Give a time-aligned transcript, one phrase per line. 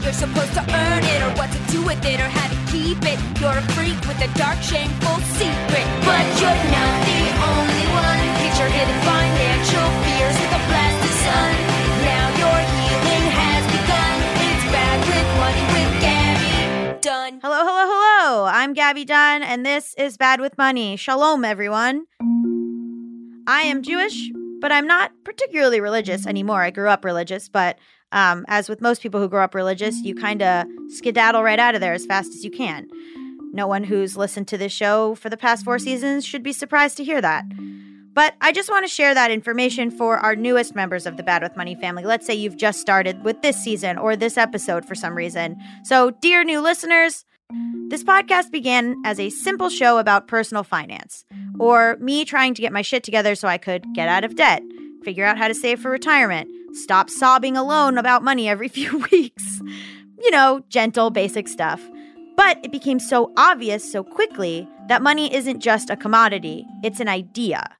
[0.00, 2.98] you're supposed to earn it, or what to do with it, or how to keep
[3.04, 3.18] it.
[3.40, 5.86] You're a freak with a dark, shameful secret.
[6.08, 7.22] But you're not the
[7.52, 8.20] only one.
[8.40, 11.52] Get your hidden financial fears with a blast of sun.
[12.06, 14.16] Now your healing has begun.
[14.48, 17.32] It's bad with money with Gaby Dunn.
[17.42, 18.44] Hello, hello, hello.
[18.46, 20.96] I'm Gaby Dunn, and this is Bad with Money.
[20.96, 22.06] Shalom, everyone.
[23.46, 26.62] I am Jewish, but I'm not particularly religious anymore.
[26.62, 27.78] I grew up religious, but
[28.12, 31.74] um, as with most people who grow up religious, you kind of skedaddle right out
[31.74, 32.86] of there as fast as you can.
[33.52, 36.96] No one who's listened to this show for the past four seasons should be surprised
[36.98, 37.44] to hear that.
[38.14, 41.42] But I just want to share that information for our newest members of the Bad
[41.42, 42.04] with Money family.
[42.04, 45.56] Let's say you've just started with this season or this episode for some reason.
[45.84, 47.24] So, dear new listeners,
[47.88, 51.24] this podcast began as a simple show about personal finance,
[51.58, 54.62] or me trying to get my shit together so I could get out of debt,
[55.02, 59.60] figure out how to save for retirement, stop sobbing alone about money every few weeks.
[60.18, 61.80] You know, gentle, basic stuff.
[62.36, 67.08] But it became so obvious so quickly that money isn't just a commodity, it's an
[67.08, 67.76] idea.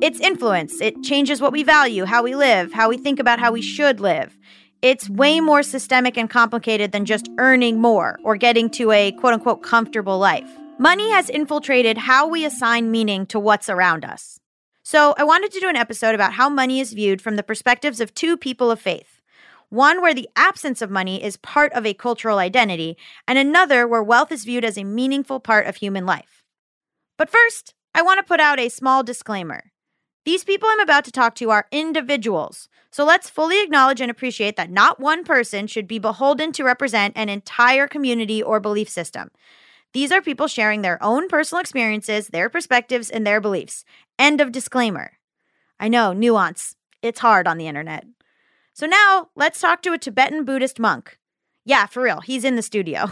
[0.00, 0.80] It's influence.
[0.80, 4.00] It changes what we value, how we live, how we think about how we should
[4.00, 4.36] live.
[4.82, 9.34] It's way more systemic and complicated than just earning more or getting to a quote
[9.34, 10.50] unquote comfortable life.
[10.78, 14.40] Money has infiltrated how we assign meaning to what's around us.
[14.92, 17.98] So, I wanted to do an episode about how money is viewed from the perspectives
[17.98, 19.22] of two people of faith.
[19.70, 24.02] One where the absence of money is part of a cultural identity, and another where
[24.02, 26.44] wealth is viewed as a meaningful part of human life.
[27.16, 29.72] But first, I want to put out a small disclaimer.
[30.26, 34.56] These people I'm about to talk to are individuals, so let's fully acknowledge and appreciate
[34.56, 39.30] that not one person should be beholden to represent an entire community or belief system.
[39.92, 43.84] These are people sharing their own personal experiences, their perspectives, and their beliefs.
[44.18, 45.12] End of disclaimer.
[45.78, 46.76] I know, nuance.
[47.02, 48.06] It's hard on the internet.
[48.72, 51.18] So now, let's talk to a Tibetan Buddhist monk.
[51.64, 53.10] Yeah, for real, he's in the studio.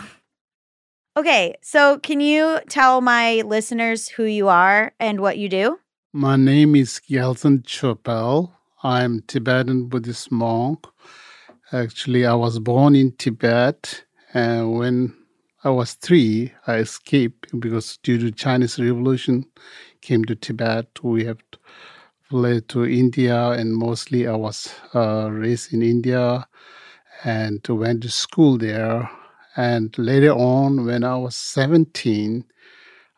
[1.17, 5.79] okay, so can you tell my listeners who you are and what you do?
[6.15, 8.53] My name is Gyaltsen Chopel.
[8.83, 10.87] I'm Tibetan Buddhist monk.
[11.73, 15.15] Actually, I was born in Tibet, and when
[15.63, 19.45] I was three, I escaped because due to Chinese Revolution,
[20.01, 20.87] came to Tibet.
[21.03, 21.43] We have
[22.31, 26.47] fled to India, and mostly I was uh, raised in India,
[27.25, 29.11] and went to school there.
[29.55, 32.45] And later on, when I was seventeen,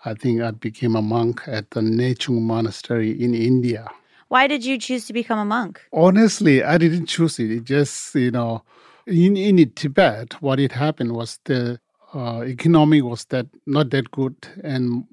[0.05, 3.89] I think I became a monk at the Nechung Monastery in India.
[4.27, 5.81] Why did you choose to become a monk?
[5.93, 7.53] Honestly, I didn't choose it.
[7.53, 8.65] It just, you know,
[9.07, 11.79] in, in Tibet, what it happened was the
[12.15, 15.05] uh, economy was that not that good, and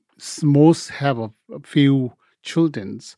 [0.44, 3.16] most have a, a few childrens.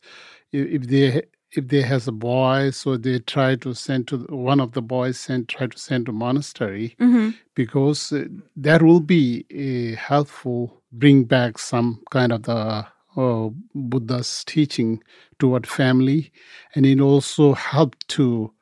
[0.52, 1.22] If they
[1.54, 5.18] if they has a boy, so they try to send to one of the boys
[5.18, 7.30] send try to send to monastery Mm-hmm.
[7.54, 8.24] because uh,
[8.56, 10.82] that will be uh, helpful.
[10.92, 15.02] Bring back some kind of the uh, Buddha's teaching
[15.38, 16.30] toward family,
[16.74, 18.52] and it also help to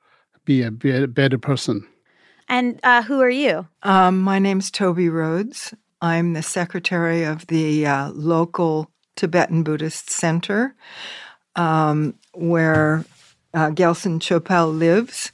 [0.45, 1.87] be a be- better person.
[2.51, 3.69] And uh, who are you?
[3.85, 5.73] Um, my name's Toby Rhodes.
[6.03, 10.75] I'm the secretary of the uh, local Tibetan Buddhist Center,
[11.55, 13.05] um, where
[13.55, 15.31] uh, Gyaltsen Chopel lives.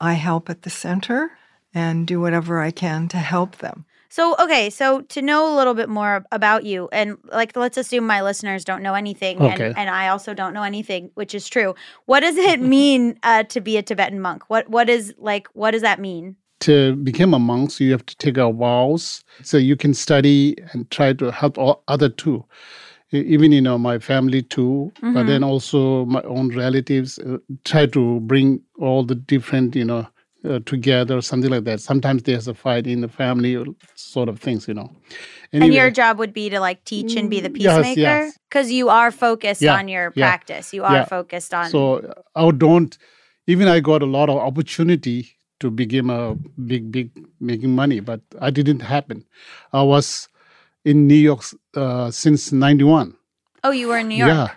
[0.00, 1.30] I help at the center
[1.72, 3.86] and do whatever I can to help them.
[4.10, 8.06] So, okay, so to know a little bit more about you, and like, let's assume
[8.06, 9.68] my listeners don't know anything, Okay.
[9.68, 11.74] and, and I also don't know anything, which is true.
[12.04, 14.44] What does it mean uh, to be a Tibetan monk?
[14.48, 15.48] What What is like?
[15.54, 16.36] What does that mean?
[16.60, 20.56] To become a monk, so you have to take our vows, so you can study
[20.72, 22.44] and try to help all other too.
[23.12, 27.18] Even you know my family too, but then also my own relatives.
[27.20, 30.06] Uh, try to bring all the different you know
[30.44, 31.80] uh, together, something like that.
[31.80, 33.56] Sometimes there's a fight in the family,
[33.94, 34.90] sort of things, you know.
[35.52, 38.38] And your job would be to like teach and be the Mm, yes, peacemaker, yes.
[38.50, 40.74] because you are focused Yeah, on your yeah, practice.
[40.74, 41.04] You are yeah.
[41.04, 41.70] focused on.
[41.70, 42.98] So I don't.
[43.46, 46.34] Even I got a lot of opportunity to become a
[46.66, 47.10] big, big
[47.40, 49.24] making money, but I didn't happen.
[49.72, 50.28] I was
[50.84, 51.42] in New York
[51.74, 53.14] uh, since '91.
[53.64, 54.28] oh, you were in New York.
[54.28, 54.48] Yeah,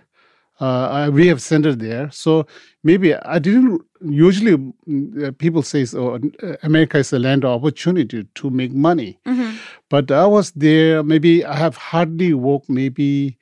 [0.60, 2.10] uh, I, we have center there.
[2.12, 2.46] So
[2.84, 3.82] maybe I didn't.
[4.04, 4.58] Usually,
[4.88, 9.20] mm, uh, people say, "Oh, uh, America is a land of opportunity to make money."
[9.26, 9.58] Mhm.
[9.90, 11.04] But I was there.
[11.04, 12.70] Maybe I have hardly worked.
[12.70, 13.38] Maybe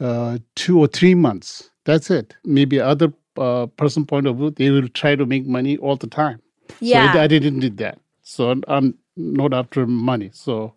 [0.00, 1.70] uh, two or three months.
[1.84, 2.34] That's it.
[2.44, 6.06] Maybe other uh, person point of view, they will try to make money all the
[6.08, 6.40] time.
[6.80, 7.12] Yeah.
[7.12, 7.98] So I, I didn't did that.
[8.22, 10.30] So I'm not after money.
[10.32, 10.74] So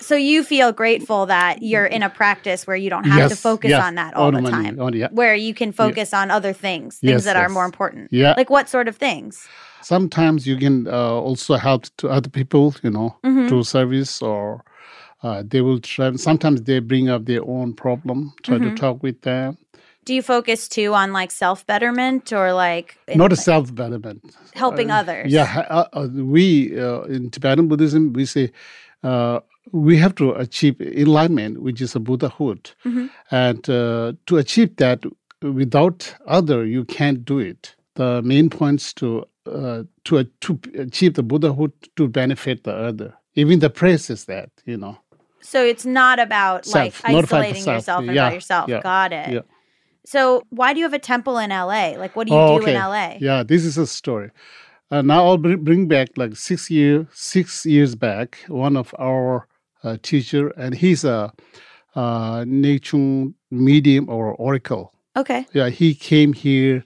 [0.00, 3.70] So you feel grateful that you're in a practice where you don't have to focus
[3.70, 3.82] yes.
[3.82, 4.80] on that all the money, time.
[4.80, 5.08] on- yeah.
[5.12, 8.12] Where you can focus on other things, things Yes, that are more important.
[8.12, 8.34] Yeah.
[8.36, 9.48] Like what sort of things?
[9.82, 10.92] Sometimes you can uh,
[11.28, 13.48] also help to other people, you know, Mhm.
[13.48, 14.62] through service or
[15.22, 16.12] uh, they will try.
[16.16, 18.64] Sometimes they bring up their own problem, try Mhm.
[18.70, 19.56] to talk with them.
[20.04, 24.22] Do you focus too on like self betterment or like Not a self betterment.
[24.54, 25.32] helping others?
[25.32, 28.50] Yeah, uh, uh, we uh, in Tibetan Buddhism we say
[29.02, 29.40] uh,
[29.72, 33.08] we have to achieve enlightenment, which is a Buddhahood, Mhm.
[33.30, 35.04] and uh, to achieve that
[35.42, 37.74] without other, you can't do it.
[37.94, 43.14] The main points to uh, to to achieve the Buddhahood to benefit the other.
[43.34, 44.96] Even the praise is that you know.
[45.40, 48.68] So it's not about like Self, the isolating yourself and Yeah, about yourself.
[48.70, 49.32] yeah, Got it.
[49.34, 49.40] yeah.
[50.06, 51.94] So why do you have a temple in LA?
[51.96, 52.74] Like what do you Oh, do in.
[52.74, 53.16] LA?
[53.20, 54.30] Yeah, this is a story.
[54.90, 58.38] Uh, now I'll bring, back like six year six years back.
[58.48, 59.48] One of our
[59.82, 61.32] uh, teacher, and he's a
[61.94, 64.92] uh, Nechung medium or oracle.
[65.16, 65.46] Okay.
[65.52, 66.84] Yeah, he came here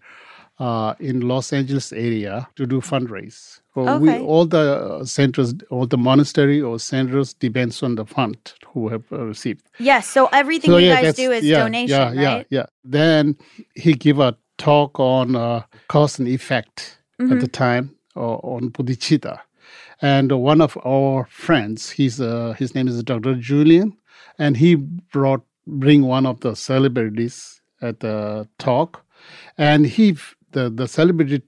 [0.58, 3.60] uh, in Los Angeles area to do fundraise.
[3.74, 4.18] We, Okay.
[4.20, 8.36] all the uh, centers, all the monastery or centers depends on the fund
[8.74, 9.62] who have uh, received.
[9.78, 10.08] Yes.
[10.08, 12.46] So everything So, you yeah, guys do is yeah, donation, yeah, right?
[12.50, 12.66] Yeah, yeah.
[12.82, 13.36] Then
[13.76, 17.38] he give a talk on uh, cause and effect at Mm-hmm.
[17.40, 19.38] the time uh, on bodhicitta.
[20.02, 23.34] And one of our friends, he's uh, his name is Dr.
[23.34, 23.96] Julian,
[24.38, 24.76] and he
[25.12, 29.04] brought bring one of the celebrities at the talk,
[29.56, 30.16] and he
[30.52, 31.42] the the celebrity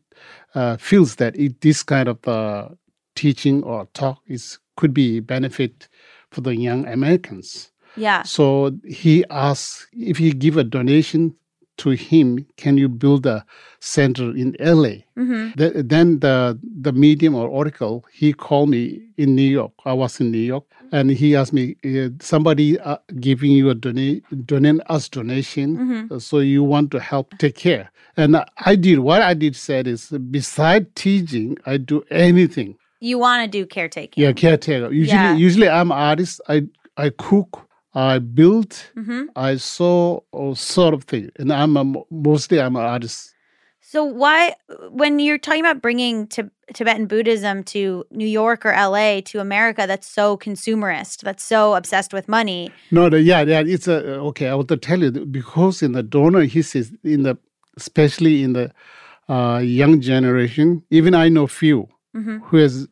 [0.55, 2.69] uh, feels that it, this kind of uh,
[3.15, 5.89] teaching or talk is could be benefit
[6.31, 7.71] for the young Americans.
[7.97, 8.23] Yeah.
[8.23, 11.35] So he asks if he give a donation
[11.83, 13.45] to him, can you build a
[13.81, 14.95] center in LA?
[15.17, 18.83] hmm Th- then the the medium or oracle he called me
[19.17, 19.73] in New York.
[19.85, 22.99] I was in New York, and he asked me, uh, somebody uh,
[23.29, 27.57] giving you a donate donate us donation, hmm uh, so you want to help take
[27.57, 27.91] care.
[28.17, 28.37] And
[28.71, 32.77] I did what I did said is beside teaching, I do anything.
[33.01, 34.23] You want to do caretaking.
[34.23, 34.93] Yeah, caretaker.
[34.93, 35.47] Usually, Yeah.
[35.47, 36.41] usually I'm artist.
[36.49, 36.57] I
[36.97, 37.51] I cook.
[37.95, 38.77] I build.
[38.95, 43.35] hmm I saw all sort of thing, and I'm a, mostly I'm an artist.
[43.81, 44.55] So why,
[44.91, 49.85] when you're talking about bringing Tib- Tibetan Buddhism to New York or LA to America,
[49.87, 52.71] that's so consumerist, that's so obsessed with money.
[52.91, 54.49] No, the, yeah, yeah, it's a okay.
[54.49, 57.37] I want to tell you because in the donor, he says in the
[57.77, 58.73] especially in the
[59.29, 62.89] uh, young generation, even I know few hmm who has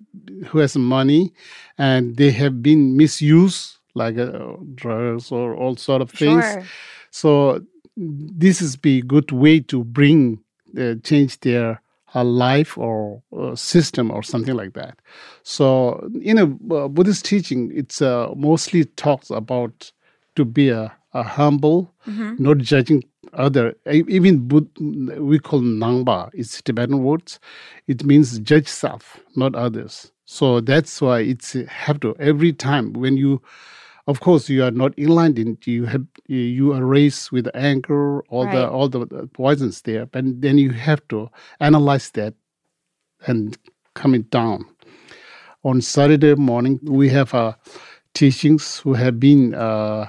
[0.46, 1.32] who has money,
[1.76, 6.52] and they have been misused like uh, drugs or all sort of things.
[6.52, 6.64] Sure.
[7.10, 7.60] So
[7.96, 10.40] this is be good way to bring
[10.78, 11.80] uh, change their
[12.14, 14.98] uh, life or uh, system or something like that.
[15.42, 16.44] So in a
[16.74, 19.92] uh, Buddhist teaching, it's uh, mostly talks about
[20.36, 23.02] to be a, a humble, hmm not judging
[23.32, 23.74] other.
[23.90, 24.70] Even Bud-
[25.18, 26.30] we call nangba.
[26.34, 27.40] It's Tibetan words.
[27.88, 30.12] It means judge self, not others.
[30.24, 33.42] So that's why it's have to every time when you
[34.08, 38.54] of course you are not enlightened you have you are raised with anger all Right.
[38.56, 41.28] the all the poisons there but then you have to
[41.60, 42.34] analyze that
[43.26, 43.56] and
[43.94, 44.64] come it down.
[45.64, 47.52] On saturday morning we have uh,
[48.14, 50.06] teachings who have been uh,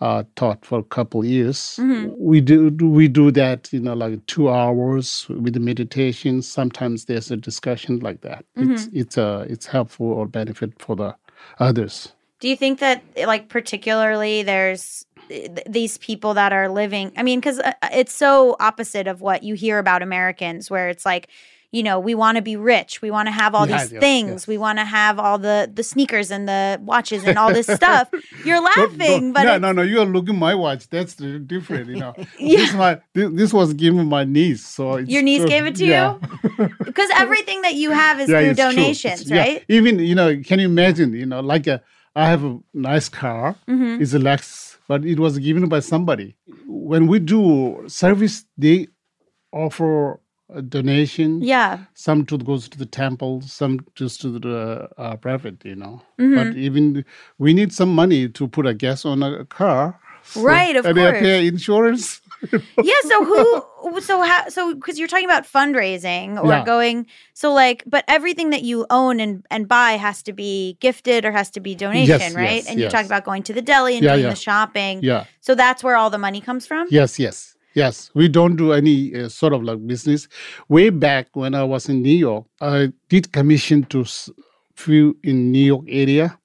[0.00, 1.76] uh, taught for a couple years.
[1.80, 2.14] Mhm.
[2.18, 6.42] we do we do that you know like two hours with the meditation.
[6.42, 8.44] Sometimes there's a discussion like that.
[8.56, 11.14] It's it's uh, it's helpful or benefit for the
[11.58, 17.12] others Do you think that, like, particularly there's eh, th- these people that are living?
[17.16, 17.60] I mean, because
[17.92, 21.28] it's so opposite of what you hear about Americans, where it's like,
[21.70, 24.30] you know, we want to be rich, we want to have all Yeah, these things,
[24.30, 24.46] yes.
[24.48, 28.10] we want to have all the the sneakers and the watches and all this stuff.
[28.44, 29.82] You're laughing, don't- but no, no, no.
[29.82, 30.88] You are looking my watch.
[30.90, 31.88] That's different.
[31.90, 32.56] You know, Yeah.
[32.58, 34.66] this my this, this was given my niece.
[34.66, 36.18] So Your niece gave it to yeah.
[36.58, 39.38] you because everything that you have is Yeah, through donations, yeah.
[39.38, 39.64] right?
[39.68, 41.14] Even you know, can you imagine?
[41.14, 41.80] You know, like a
[42.14, 43.56] I have a nice car.
[43.68, 44.02] Mm-hmm.
[44.02, 46.36] It's a Lexus, but it was given by somebody.
[46.66, 48.88] When we do service, they
[49.52, 50.20] offer
[50.54, 51.42] a donation.
[51.42, 55.64] Yeah, Some to goes to the temple, some just to the uh, private.
[55.64, 56.34] You know, Mm-hmm.
[56.34, 57.04] but even
[57.38, 59.98] we need some money to put a gas on a car.
[60.24, 60.90] So- Right, of course.
[60.90, 61.20] and they course.
[61.20, 62.20] pay insurance.
[62.82, 62.94] yeah.
[63.04, 64.00] So who?
[64.00, 64.48] So how?
[64.48, 66.64] So because you're talking about fundraising or Yeah.
[66.64, 67.06] going.
[67.34, 71.32] So like, but everything that you own and and buy has to be gifted or
[71.32, 72.52] has to be donation, Yes, right?
[72.62, 74.30] yes, and you talk about going to the deli and Yeah, doing yeah.
[74.30, 75.00] the shopping.
[75.02, 75.24] Yeah.
[75.40, 76.86] So that's where all the money comes from.
[76.90, 78.10] Yes, yes, yes.
[78.14, 80.28] We don't do any uh, sort of like business.
[80.68, 84.30] Way back when I was in New York, I did commission to s-
[84.74, 86.38] few in New York area.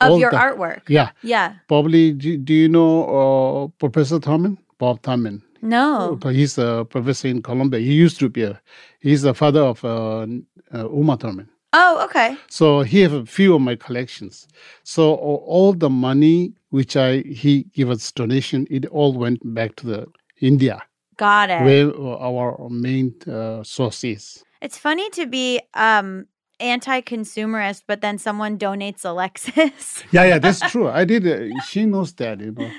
[0.00, 0.82] Of all your the- artwork.
[0.88, 1.54] Yeah, Yeah.
[1.68, 2.12] probably.
[2.12, 4.58] Do, do you know uh, Professor Thurman?
[4.82, 5.40] Bob Thurman.
[5.62, 6.18] No.
[6.24, 7.78] He's a professor in Columbia.
[7.78, 8.60] He used to be a.
[8.98, 10.26] He's the father of uh,
[10.74, 11.48] uh, Uma Thurman.
[11.72, 12.36] Oh, okay.
[12.48, 14.48] So he have a few of my collections.
[14.82, 19.86] So all the money which I he give us donation, it all went back to
[19.86, 20.06] the
[20.40, 20.82] India,
[21.16, 21.62] Got it.
[21.62, 21.88] where
[22.28, 24.42] our main uh, source is.
[24.60, 26.26] It's funny to be um
[26.58, 30.02] anti-consumerist, but then someone donates a Lexus.
[30.10, 30.88] Yeah, yeah, that's true.
[30.88, 31.22] I did.
[31.26, 32.70] Uh, she knows that, you know.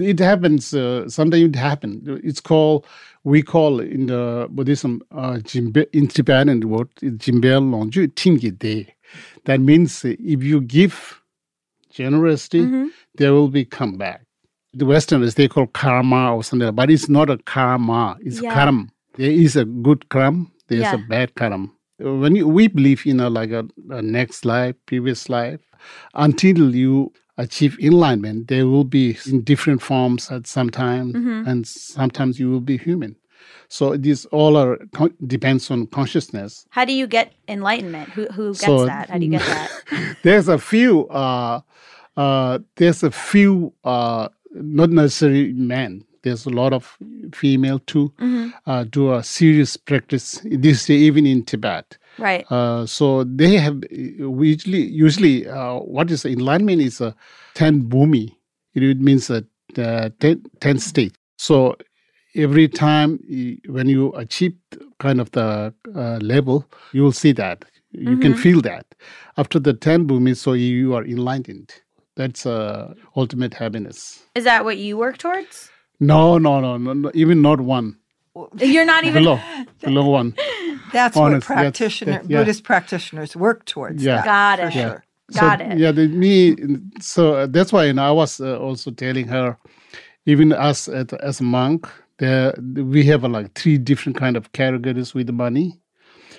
[0.00, 0.74] It happens.
[0.74, 2.02] Uh, sometimes it happens.
[2.24, 2.86] It's called.
[3.24, 8.86] We call in the Buddhism, uh, Jimbe, in Tibetan word, Jimbe Longju Tingye De.
[9.44, 11.20] That means if you give
[11.90, 12.88] generously, Mhm.
[13.16, 14.22] there will be comeback.
[14.72, 18.16] The Westerners they call karma or something, but it's not a karma.
[18.20, 18.54] It's Yeah.
[18.54, 18.86] karma.
[19.16, 20.46] There is a good karma.
[20.68, 20.94] There's Yeah.
[20.94, 21.68] a bad karma.
[21.98, 25.60] When you, we believe in a like a, a next life, previous life,
[26.14, 27.12] until you
[27.44, 31.46] achieve enlightenment, there will be in different forms at some time, Mhm.
[31.50, 33.16] and sometimes you will be human.
[33.68, 36.66] So this all are con- depends on consciousness.
[36.70, 38.08] How do you get enlightenment?
[38.16, 39.08] Who who gets So- that?
[39.10, 39.70] How do you get that?
[40.24, 41.60] there's a few uh,
[42.16, 46.98] uh, there's a few uh, not necessarily men there's a lot of
[47.32, 48.52] female too Mhm.
[48.66, 50.26] uh, do a serious practice
[50.64, 52.44] this day, even in tibet Right.
[52.50, 53.82] uh, so they have
[54.20, 57.14] we usually usually uh, what is enlightenment is a
[57.54, 58.36] 10 bhumi
[58.74, 59.44] it means a
[59.78, 61.76] uh, 10, 10 state so
[62.36, 63.18] every time
[63.68, 64.54] when you achieve
[64.98, 67.64] kind of the uh, level you will see that.
[67.92, 68.38] You can Mhm.
[68.38, 68.86] feel that.
[69.36, 71.72] After the 10 bhumi so you are enlightened.
[72.16, 74.22] That's uh, ultimate happiness.
[74.36, 75.70] Is that what you work towards?
[75.98, 77.96] no no no no, no even not one.
[78.60, 79.38] You're not even below.
[79.82, 80.34] Below one
[80.92, 82.38] That's Honest, what that's- practitioner, that- yeah.
[82.38, 84.02] Buddhist practitioners work towards.
[84.04, 84.16] Yeah.
[84.22, 84.74] that, Got it.
[84.74, 84.88] Yeah.
[84.88, 85.04] sure.
[85.32, 85.78] Got so, it.
[85.78, 86.56] Yeah, the, me.
[87.00, 89.56] So uh, that's why you know, I was uh, also telling her,
[90.26, 91.86] even us at, as a monk,
[92.18, 95.78] there we have uh, like three different kind of categories with the money.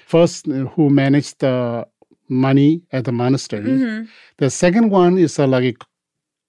[0.07, 1.87] First, uh, who manage the
[2.27, 3.63] money at the monastery.
[3.71, 4.07] Mhm.
[4.37, 5.77] The second one is uh, like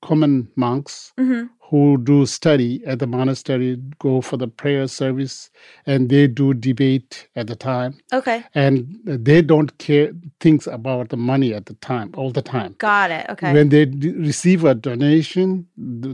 [0.03, 1.49] common monks Mhm.
[1.73, 5.49] Who do study at the monastery, go for the prayer service,
[5.87, 8.45] and they do debate at the time Okay.
[8.55, 13.11] and they don't care things about the money at the time all the time Got
[13.11, 13.25] it.
[13.31, 13.53] Okay.
[13.55, 15.67] when they d- receive a donation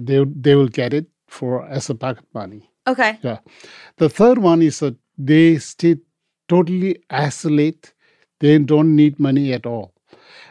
[0.09, 3.19] they, they will get it for as a pocket money okay.
[3.23, 3.39] yeah
[3.97, 5.97] the third one is that they stay
[6.49, 7.93] totally isolate
[8.39, 9.93] they don't need money at all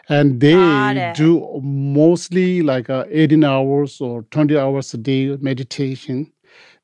[0.10, 6.32] and they do mostly like uh, 18 hours or 20 hours a day meditation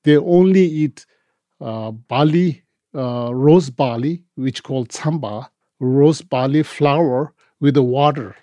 [0.03, 1.06] they only eat
[1.62, 2.63] uh, barley,
[2.96, 5.50] uh, rose barley, which called tsampa,
[5.80, 8.36] rose barley flour with the water.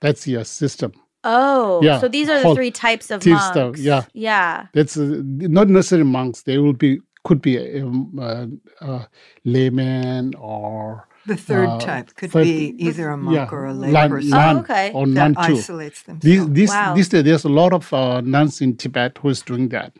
[0.00, 0.92] That's your system.
[1.24, 3.46] Oh, Yeah, so these are the three types of monks.
[3.46, 4.04] stuff, yeah.
[4.12, 4.66] Yeah.
[4.74, 6.42] That's uh, not necessarily monks.
[6.42, 8.46] They will be could be um, uh,
[8.80, 9.04] uh,
[9.44, 13.74] layman or The third Uh, type could third- be either a monk yeah, or a
[13.74, 14.92] nun- layperson nun Oh, okay.
[14.94, 15.56] or that nun too.
[15.58, 16.24] isolates themselves.
[16.24, 16.94] These, this, Wow.
[16.94, 19.92] this, there's a lot of uh, nuns in Tibet who is doing that.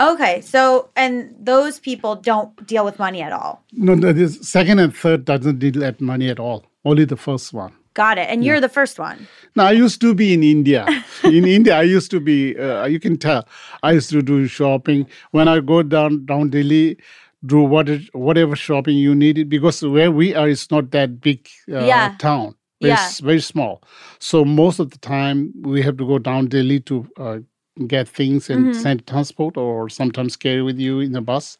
[0.00, 0.40] Okay.
[0.42, 3.64] So, and those people don't deal with money at all.
[3.72, 6.64] No, no, this second and third doesn't deal at money at all.
[6.84, 7.72] Only the first one.
[7.94, 8.28] Got it.
[8.28, 9.28] And you're the first one.
[9.54, 10.84] Now, I used to be in India.
[11.24, 13.46] in India, I used to be, uh, you can tell,
[13.84, 15.06] I used to do shopping.
[15.30, 16.98] When I go down down Delhi,
[17.44, 21.84] do what whatever shopping you needed because where we are is not that big uh,
[21.86, 22.08] Yeah.
[22.18, 22.54] town.
[22.80, 23.10] Very, Yeah.
[23.22, 23.82] very small.
[24.18, 27.38] So most of the time we have to go down Delhi to uh,
[27.86, 28.74] get things and Mhm.
[28.74, 31.58] send transport or sometimes carry with you in the bus.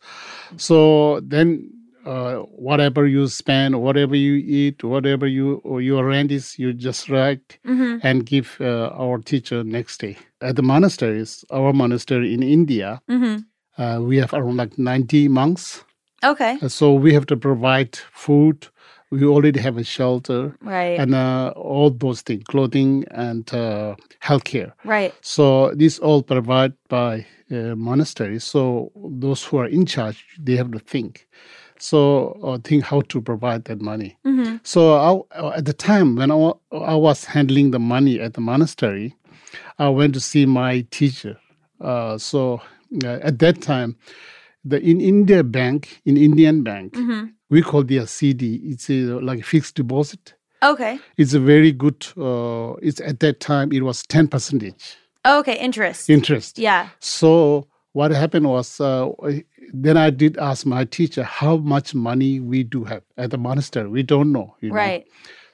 [0.57, 1.71] So then
[2.05, 2.37] uh,
[2.69, 7.59] whatever you spend, whatever you eat, whatever you or your rent is, you just write
[7.65, 10.17] hmm and give uh, our teacher next day.
[10.41, 13.37] At the monasteries, our monastery in India, hmm
[13.79, 15.85] uh, we have around like 90 monks.
[16.25, 16.59] Okay.
[16.63, 18.69] Uh, So we have to provide food.
[19.11, 20.99] We already have a shelter Right.
[21.01, 24.73] and uh, all those things, clothing and uh, healthcare.
[24.85, 25.13] right.
[25.21, 28.45] So these all provided by uh, monasteries.
[28.45, 31.29] So those who are in charge, they have to think.
[31.79, 34.17] So uh, think how to provide that money.
[34.25, 38.41] hmm So I, at the time when I, I was handling the money at the
[38.41, 39.15] monastery,
[39.79, 41.37] I went to see my teacher.
[41.81, 42.61] Uh, so
[43.05, 43.97] at that time,
[44.65, 48.57] the in India bank, in Indian bank, hmm we call the CD.
[48.65, 50.35] It's a, like fixed deposit.
[50.63, 50.99] Okay.
[51.17, 52.05] It's a very good.
[52.17, 54.97] Uh, it's at that time it was ten percentage
[55.27, 55.57] Okay.
[55.59, 56.11] Interest.
[56.11, 56.59] interest.
[56.59, 56.89] yeah.
[57.01, 59.11] So what happened was, uh,
[59.73, 63.89] then I did ask my teacher how much money we do have at the monastery.
[63.89, 64.75] We don't know, you know.
[64.77, 65.07] Right.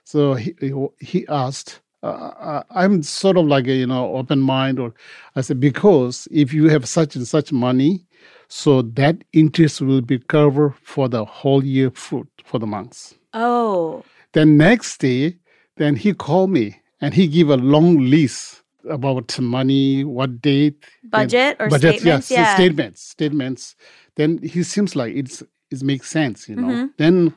[0.05, 0.55] So he
[1.01, 4.95] he asked uh, I'm sort of like a you know open mind, or
[5.37, 8.07] I said because if you have such and such money,
[8.49, 13.14] so that interest will be covered for the whole year food for the months.
[13.35, 14.04] Oh.
[14.33, 15.37] Then next day,
[15.76, 21.57] then he called me and he give a long list about money, what date, Budget
[21.61, 22.30] or budget, statements?
[22.30, 22.54] yes, Yeah.
[22.54, 23.76] statements, statements.
[24.16, 26.69] Then he seems like it's it makes sense, you know.
[26.69, 26.87] Mm-hmm.
[26.97, 27.35] Then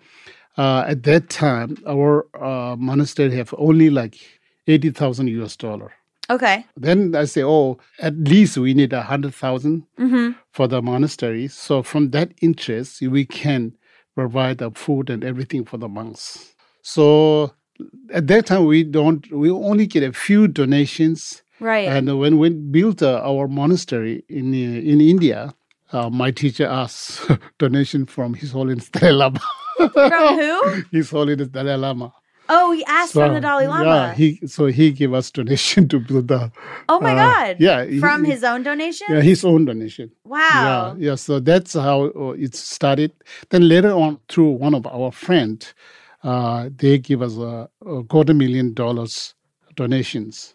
[0.58, 4.16] uh, at that time, our uh, monastery have only like
[4.68, 5.92] eighty thousand US dollar.
[6.30, 6.66] Okay.
[6.78, 10.32] Then I say, oh, at least we need a 100,000 Mm-hmm.
[10.52, 11.50] for the monastery.
[11.50, 13.74] So from that interest, we can
[14.16, 16.56] provide the food and everything for the monks.
[16.82, 17.54] So
[18.14, 19.30] at that time, we don't.
[19.34, 21.44] We only get a few donations.
[21.60, 21.90] Right.
[21.90, 25.54] And when we built uh, our monastery in uh, in India,
[25.92, 29.42] uh, my teacher asked donation from His Holiness Dalai Lama.
[29.78, 30.84] From who?
[30.92, 32.14] His Holiness Dalai Lama.
[32.50, 33.86] Oh, he asked from the Dalai Lama.
[33.86, 36.52] Yeah, he so he gave us donation to build the.
[36.90, 37.56] oh my uh, God.
[37.60, 39.08] Yeah, From he- his own donation?
[39.10, 40.12] yeah his own donation.
[40.26, 40.96] wow.
[40.98, 41.16] Yeah, yeah.
[41.16, 43.12] So that's how uh, it started.
[43.50, 45.66] Then later on, through one of our friend,
[46.24, 49.36] uh, they give us a, a quarter million dollars
[49.76, 50.54] donations.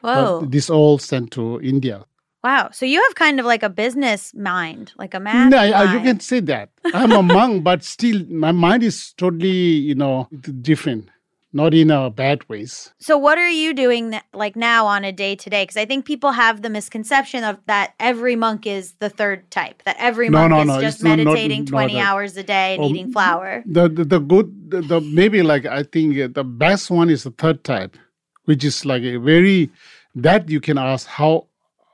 [0.00, 0.40] Whoa.
[0.40, 2.04] But this all sent to India.
[2.44, 2.70] wow.
[2.72, 5.50] So you have kind of like a business mind, like a man.
[5.50, 6.70] No, I- you can say that.
[6.94, 9.48] I'm a monk, but still, my mind is totally,
[9.90, 10.28] you know,
[10.62, 11.08] different.
[11.50, 12.92] Not in a bad ways.
[12.98, 15.62] So what are you doing like now on a day to day?
[15.62, 19.82] Because I think people have the misconception of that every monk is the third type.
[19.84, 22.36] That every No, monk no, is no, just it's not- not- meditating not twenty hours
[22.36, 23.62] a day and Um, eating flour.
[23.66, 27.22] The the, the good the, the maybe like I think uh, the best one is
[27.24, 27.96] the third type,
[28.44, 29.70] which is like a very
[30.14, 31.46] that you can ask how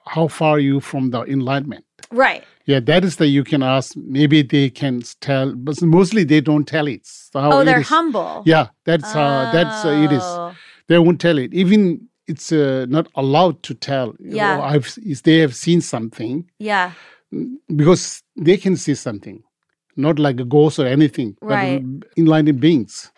[0.07, 1.85] how far you from the enlightenment.
[2.11, 2.43] Right.
[2.67, 3.95] Yeah, that is the you can ask.
[3.97, 7.07] Maybe they can tell, but mostly they don't tell it.
[7.07, 7.89] So how Oh, they're is.
[7.89, 8.43] humble.
[8.47, 10.23] Yeah, that's uh, that's uh, it is.
[10.23, 10.55] Oh.
[10.89, 11.53] They won't tell it.
[11.53, 14.15] Even it's uh, not allowed to tell.
[14.19, 14.59] Yeah.
[14.59, 16.93] Oh, I've if they have seen something Yeah.
[17.75, 19.43] because they can see something,
[19.97, 21.37] not like a ghost or anything.
[21.43, 21.83] Right.
[21.83, 23.11] But enlightened beings.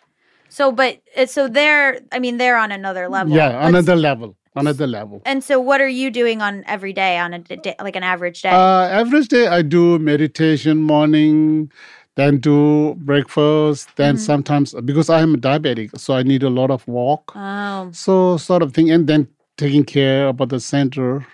[0.48, 2.00] So, but uh, so they're.
[2.12, 3.36] I mean, they're on another level.
[3.36, 4.36] Yeah, Let's- another level.
[4.56, 5.22] Another level.
[5.24, 8.42] And so, what are you doing on every day on a day, like an average
[8.42, 8.50] day?
[8.50, 11.70] Uh, average day, I do meditation morning,
[12.14, 14.24] then do breakfast, then Mm-hmm.
[14.24, 18.36] sometimes because I am a diabetic, so I need a lot of walk, oh, so
[18.38, 21.26] sort of thing, and then taking care about the center.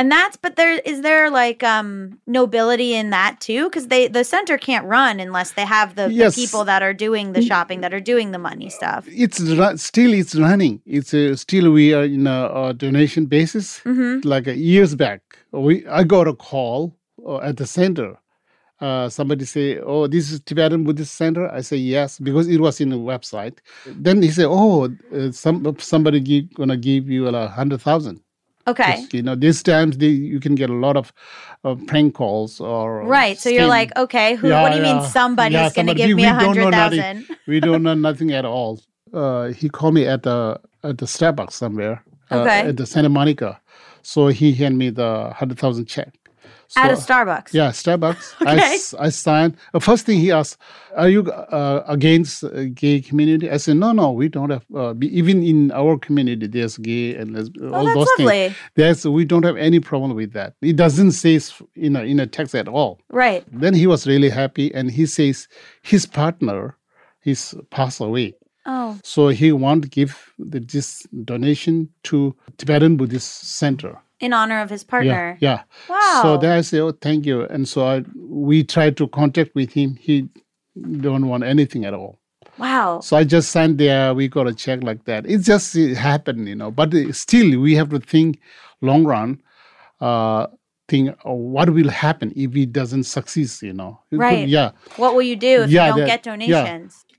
[0.00, 0.36] And that's.
[0.44, 4.86] But there is there like um nobility in that too, because they the center can't
[4.86, 8.32] run unless they have the, the people that are doing the shopping, that are doing
[8.32, 9.04] the money stuff.
[9.24, 10.80] It's ru- still it's running.
[10.86, 13.80] It's uh, still we are in a, a donation basis.
[13.80, 14.26] Mm-hmm.
[14.26, 15.20] Like uh, years back,
[15.52, 18.16] we I got a call uh, at the center.
[18.80, 22.80] Uh, somebody say, "Oh, this is Tibetan Buddhist Center." I say, "Yes," because it was
[22.80, 23.58] in the website.
[23.84, 28.22] Then he said, "Oh, uh, some somebody give, gonna give you a hundred thousand.
[28.70, 29.06] Okay.
[29.12, 31.12] You know, these times they, you can get a lot of
[31.64, 33.38] uh, prank calls or Right.
[33.38, 34.48] So you're like, okay, who?
[34.48, 35.06] Yeah, what do you mean yeah.
[35.08, 37.24] somebody's Yeah, going to give We- me a we don't know nothing.
[37.46, 38.80] we don't know nothing at all.
[39.12, 42.60] Uh, he called me at the at the Starbucks somewhere uh, Okay.
[42.68, 43.60] at the Santa Monica,
[44.02, 46.14] so he handed me the hundred thousand check.
[46.72, 47.52] So, At a Starbucks.
[47.52, 48.40] yeah, Starbucks.
[48.42, 48.78] okay.
[49.00, 49.56] I, I signed.
[49.72, 50.56] The first thing he asked,
[50.96, 54.64] "Are you uh, against uh, gay community?" I said, "No, no, we don't have.
[54.72, 58.26] Uh, be- even in our community, there's gay and lesbian, Oh, all that's those lovely.
[58.50, 58.56] things.
[58.76, 60.54] There's we don't have any problem with that.
[60.62, 61.40] It doesn't say
[61.74, 63.00] in a in a text at all.
[63.10, 63.44] Right.
[63.50, 65.48] Then he was really happy, and he says
[65.82, 66.76] his partner,
[67.20, 68.34] he's passed away.
[68.64, 68.96] Oh.
[69.02, 73.98] So he want to give the, this donation to Tibetan Buddhist Center.
[74.20, 75.38] In honor of his partner.
[75.40, 75.94] Yeah, yeah.
[75.94, 76.20] Wow.
[76.22, 77.42] So then I say, oh, thank you.
[77.46, 79.96] And so I, we tried to contact with him.
[79.98, 80.28] He
[81.00, 82.18] don't want anything at all.
[82.58, 83.00] Wow.
[83.00, 84.12] So I just signed there.
[84.12, 85.24] We got a check like that.
[85.26, 86.70] It just it happened, you know.
[86.70, 88.38] But still, we have to think
[88.82, 89.40] long run.
[90.00, 90.46] Uh,
[90.88, 94.00] think uh, what will happen if it doesn't succeed, you know.
[94.10, 94.48] It could- Right.
[94.48, 94.72] yeah.
[94.96, 96.64] What will you do if Yeah, you don't that- get yeah.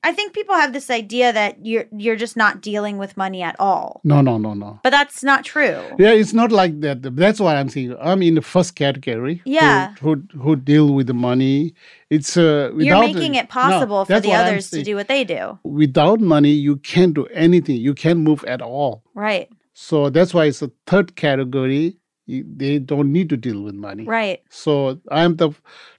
[0.03, 3.55] I think people have this idea that you're you're just not dealing with money at
[3.59, 4.01] all.
[4.03, 4.79] No, no, no, no.
[4.83, 5.79] But that's not true.
[5.99, 7.03] Yeah, it's not like that.
[7.15, 9.41] That's why I'm saying I'm in the first category.
[9.45, 9.93] Yeah.
[10.01, 11.75] Who who, deal with the money.
[12.09, 15.59] It's uh, You're making it possible for the others to do what they do.
[15.63, 17.77] Without money, you can't do anything.
[17.77, 19.03] You can't move at all.
[19.13, 19.49] Right.
[19.73, 21.97] So that's why it's a third category.
[22.27, 24.05] They don't need to deal with money.
[24.05, 24.41] Right.
[24.49, 25.51] So I'm the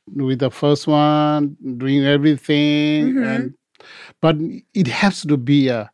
[0.09, 3.27] with the first one doing everything, Mhm.
[3.37, 3.55] and
[4.21, 4.37] but
[4.75, 5.91] it has to be a,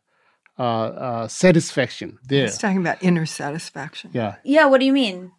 [0.57, 2.45] a, a satisfaction there.
[2.45, 4.11] He's talking about inner satisfaction.
[4.13, 5.31] Yeah, Yeah, what do you mean?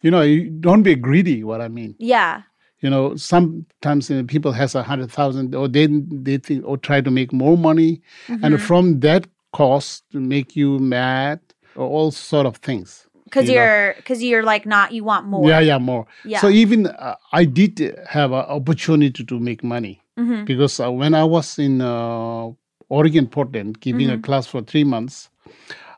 [0.00, 1.42] you know, you don't be greedy.
[1.44, 2.42] What I mean, Yeah.
[2.80, 5.86] you know, sometimes you know, people has a hundred thousand, or they
[6.26, 8.44] they think or try to make more money, Mm-hmm.
[8.44, 11.40] and from that cost to make you mad,
[11.74, 13.06] or all sort of things.
[13.24, 15.48] because you you're because you're like not you want more.
[15.48, 16.06] Yeah, yeah, more.
[16.24, 16.40] Yeah.
[16.40, 20.44] So even uh, I did have an opportunity to make money Mhm.
[20.46, 22.48] because uh, when I was in uh,
[22.88, 24.18] Oregon, Portland, giving Mm-hmm.
[24.18, 25.28] a class for three months,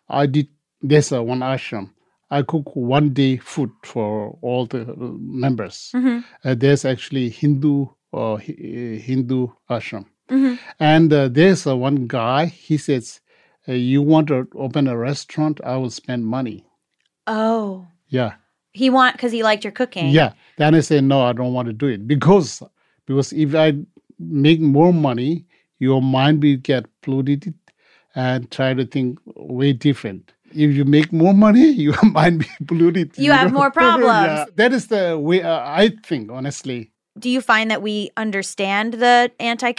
[0.08, 0.48] I did.
[0.82, 1.90] There's uh, one ashram.
[2.30, 4.84] I cook one day food for all the
[5.20, 5.90] members.
[5.94, 6.24] Mhm.
[6.44, 10.58] Uh, there's actually Hindu uh, Hindu ashram, Mhm.
[10.78, 12.46] and uh, there's uh, one guy.
[12.46, 13.20] He says,
[13.66, 15.60] "You want to open a restaurant?
[15.64, 16.64] I will spend money."
[17.26, 18.32] Oh, Yeah.
[18.72, 20.10] he want because he liked your cooking.
[20.10, 20.32] Yeah.
[20.56, 22.62] Then I say no, I don't want to do it because
[23.06, 23.74] because if I
[24.20, 25.46] make more money,
[25.78, 27.54] your mind will get polluted
[28.14, 30.32] and try to think way different.
[30.52, 33.18] If you make more money, your mind will be polluted.
[33.18, 34.10] You have more problems.
[34.26, 34.44] Yeah.
[34.56, 36.92] That is the way uh, I think, honestly.
[37.20, 39.30] Do you find that we understand the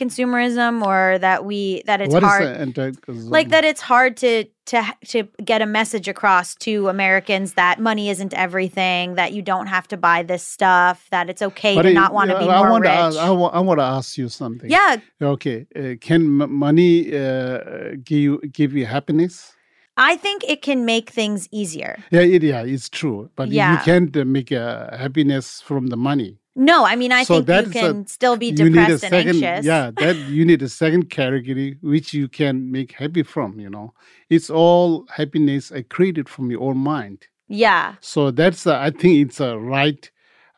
[0.06, 2.77] anti-consumerism, or that we that it's What hard?
[3.08, 8.10] like that it's hard to to to get a message across to Americans that money
[8.10, 11.89] isn't everything, that you don't have to buy this stuff, that it's okay But to
[11.89, 12.91] I- not want to be I more want rich.
[12.91, 14.69] To ask, I, wa- I want to ask you something.
[14.69, 15.65] yeah, Okay.
[15.75, 19.54] Uh, can m- money uh, give you, give you happiness?
[19.97, 21.93] I think it can make things easier.
[22.12, 23.30] Yeah, it, yeah, it's true.
[23.36, 23.71] But Yeah.
[23.73, 26.38] you can't uh, make uh, happiness from the money.
[26.55, 28.69] No, I mean I So think you is a- can still be you need a
[28.69, 29.65] depressed and second, anxious.
[29.65, 33.59] yeah, that you need a second category which you can make happy from.
[33.59, 33.93] You know,
[34.29, 37.27] it's all happiness uh, created from your own mind.
[37.47, 37.95] Yeah.
[38.01, 40.09] So that's uh, I think it's a right.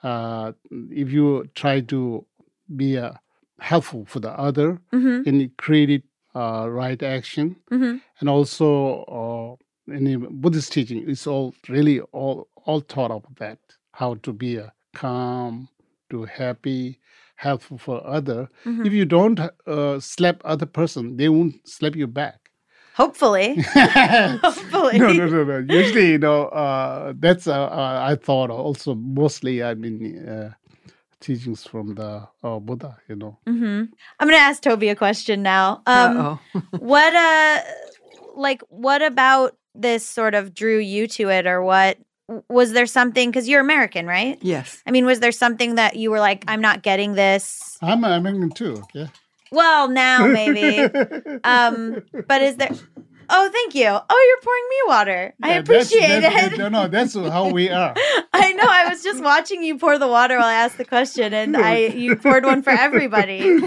[0.01, 0.51] Uh,
[0.91, 2.25] if you try to
[2.75, 3.11] be uh,
[3.59, 5.29] helpful for the other Mm-hmm.
[5.29, 6.03] and it created
[6.35, 7.97] uh, right action, Mm-hmm.
[8.19, 9.03] and also
[9.87, 13.59] uh, in the Buddhist teaching, it's all really all all taught about that
[13.91, 15.67] how to be a calm,
[16.13, 16.99] to happy,
[17.35, 18.47] helpful for other.
[18.65, 18.85] Mhm.
[18.85, 22.39] If you don't uh, slap other person, they won't slap you back.
[22.95, 23.55] Hopefully.
[24.45, 24.99] Hopefully.
[24.99, 25.57] no, no, no, no.
[25.81, 29.63] Usually, you know, uh, that's uh, uh, I thought also mostly.
[29.63, 29.97] I mean,
[30.27, 30.51] uh,
[31.19, 32.97] teachings from the uh, Buddha.
[33.09, 33.39] You know.
[33.49, 33.83] Mm-hmm.
[34.19, 35.81] I'm gonna ask Toby a question now.
[35.87, 36.39] Um,
[36.77, 37.59] what uh
[38.35, 41.97] like what about this sort of drew you to it or what
[42.49, 44.37] was there something because you're american right?
[44.41, 44.81] Yes.
[44.87, 48.13] i mean was there something that you were like i'm not getting this I'm an
[48.13, 48.81] American too.
[48.95, 49.11] Okay.
[49.51, 50.79] well now maybe.
[51.43, 52.69] Um but is there
[53.29, 53.87] oh thank you.
[53.87, 55.33] Oh you're pouring me water.
[55.43, 56.57] I Yeah, that's- appreciate that's- it.
[56.57, 57.93] No, no, that's how we are.
[58.33, 58.63] i know.
[58.67, 61.75] I was just watching you pour the water while i asked the question and i
[61.87, 63.59] you poured one for everybody.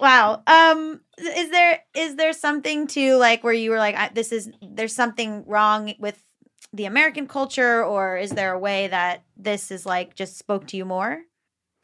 [0.00, 0.42] Wow.
[0.46, 4.48] Um is there is there something to like where you were like I, this is
[4.62, 6.22] there's something wrong with
[6.72, 10.76] the american culture or is there a way that this is like just spoke to
[10.76, 11.20] you more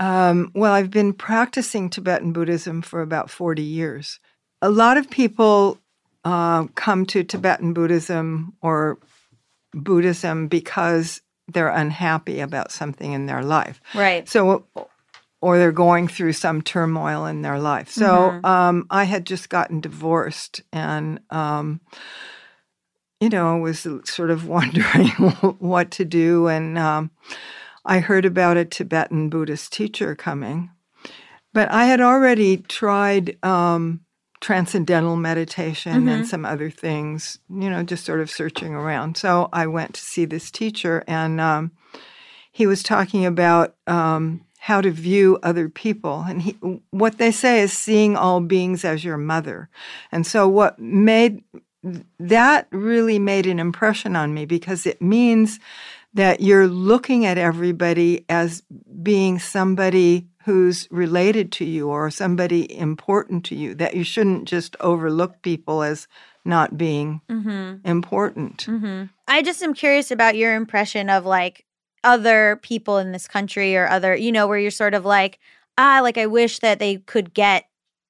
[0.00, 4.18] Um, well, I've been practicing Tibetan Buddhism for about 40 years.
[4.60, 5.78] A lot of people
[6.24, 8.98] uh, come to Tibetan Buddhism or
[9.72, 13.80] Buddhism because they're unhappy about something in their life.
[13.94, 14.66] right So,
[15.40, 17.88] or they're going through some turmoil in their life.
[17.88, 18.06] So,
[18.42, 18.44] Mhm.
[18.44, 21.80] um, I had just gotten divorced and, um,
[23.24, 25.08] you know, was sort of wondering
[25.58, 26.46] what to do.
[26.46, 27.10] And um,
[27.87, 30.70] I heard about a Tibetan Buddhist teacher coming,
[31.54, 34.00] but I had already tried um,
[34.42, 39.16] transcendental meditation and some other things, you know, just sort of searching around.
[39.16, 41.72] So I went to see this teacher, and um,
[42.52, 46.26] he was talking about um, how to view other people.
[46.28, 46.52] And he,
[46.90, 49.70] what they say is seeing all beings as your mother.
[50.12, 51.42] And so what made
[52.18, 55.60] that really made an impression on me because it means
[56.14, 58.62] that you're looking at everybody as
[59.02, 64.76] being somebody who's related to you or somebody important to you, that you shouldn't just
[64.80, 66.06] overlook people as
[66.44, 67.86] not being mm-hmm.
[67.88, 68.66] important.
[68.66, 69.04] Mm-hmm.
[69.26, 71.64] i just am curious about your impression of like
[72.04, 75.38] other people in this country or other you know where you're sort of like
[75.78, 77.64] ah like i wish that they could get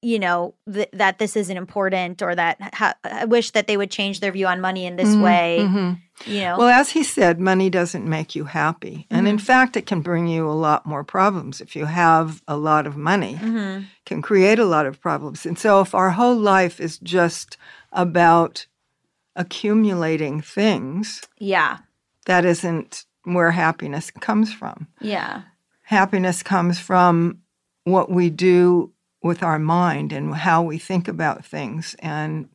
[0.05, 3.91] you know th- that this isn't important or that ha- i wish that they would
[3.91, 5.99] change their view on money in this Mhm, way mhm.
[6.27, 9.07] you know Well, as he said, money doesn't make you happy.
[9.11, 11.61] And in fact, it can bring you a lot more problems.
[11.61, 13.85] If you have a lot of money, Mhm.
[14.07, 15.47] can create a lot of problems.
[15.47, 17.57] And so if our whole life is just
[17.93, 18.67] about
[19.37, 21.79] accumulating things, yeah
[22.27, 24.87] that isn't where happiness comes from.
[25.01, 25.43] yeah
[25.83, 27.39] Happiness comes from
[27.85, 28.91] what we do
[29.25, 32.49] with our mind and how we think about things and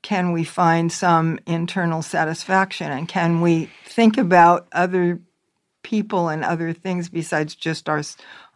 [0.00, 5.20] can we find some internal satisfaction and can we think about other
[5.82, 8.02] people and other things besides just our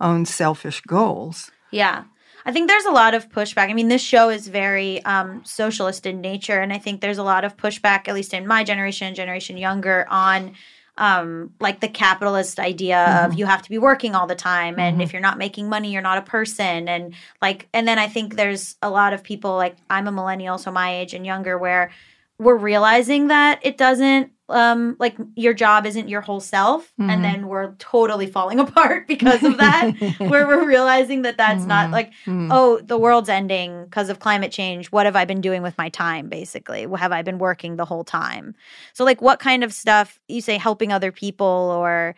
[0.01, 2.05] own selfish goals Yeah.
[2.47, 3.71] I think there's a lot of pushback.
[3.71, 7.25] I mean, this show is very um, socialist in nature, and I think there's a
[7.25, 10.55] lot of pushback, at least in my generation, and generation younger, on
[10.99, 13.33] um, like the capitalist idea Mm-hmm.
[13.33, 15.93] of you have to be working all the time, and if you're not making money,
[15.93, 19.57] you're not a person, and like, and then I think there's a lot of people
[19.57, 21.91] like I'm a millennial, so my age and younger, where
[22.39, 27.11] we're realizing that it doesn't um like your job isn't your whole self Mhm.
[27.11, 31.89] and then we're totally falling apart because of that where we're realizing that that's not
[31.89, 31.93] Mhm.
[31.93, 32.49] like Mm.
[32.53, 35.89] oh the world's ending because of climate change what have i been doing with my
[35.89, 38.55] time basically have i been working the whole time
[38.93, 42.15] so like what kind of stuff you say helping other people or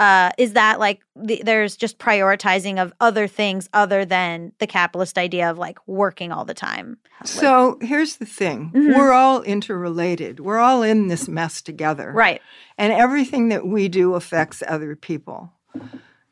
[0.00, 5.18] uh, is that like the, there's just prioritizing of other things other than the capitalist
[5.18, 8.96] idea of like working all the time Like- So here's the thing Mhm.
[8.96, 12.10] we're all interrelated, we're all in this mess together.
[12.12, 12.40] right
[12.78, 15.52] And everything that we do affects other people.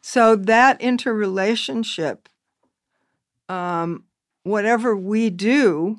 [0.01, 2.29] So that interrelationship,
[3.51, 4.05] um,
[4.45, 5.99] whatever we do,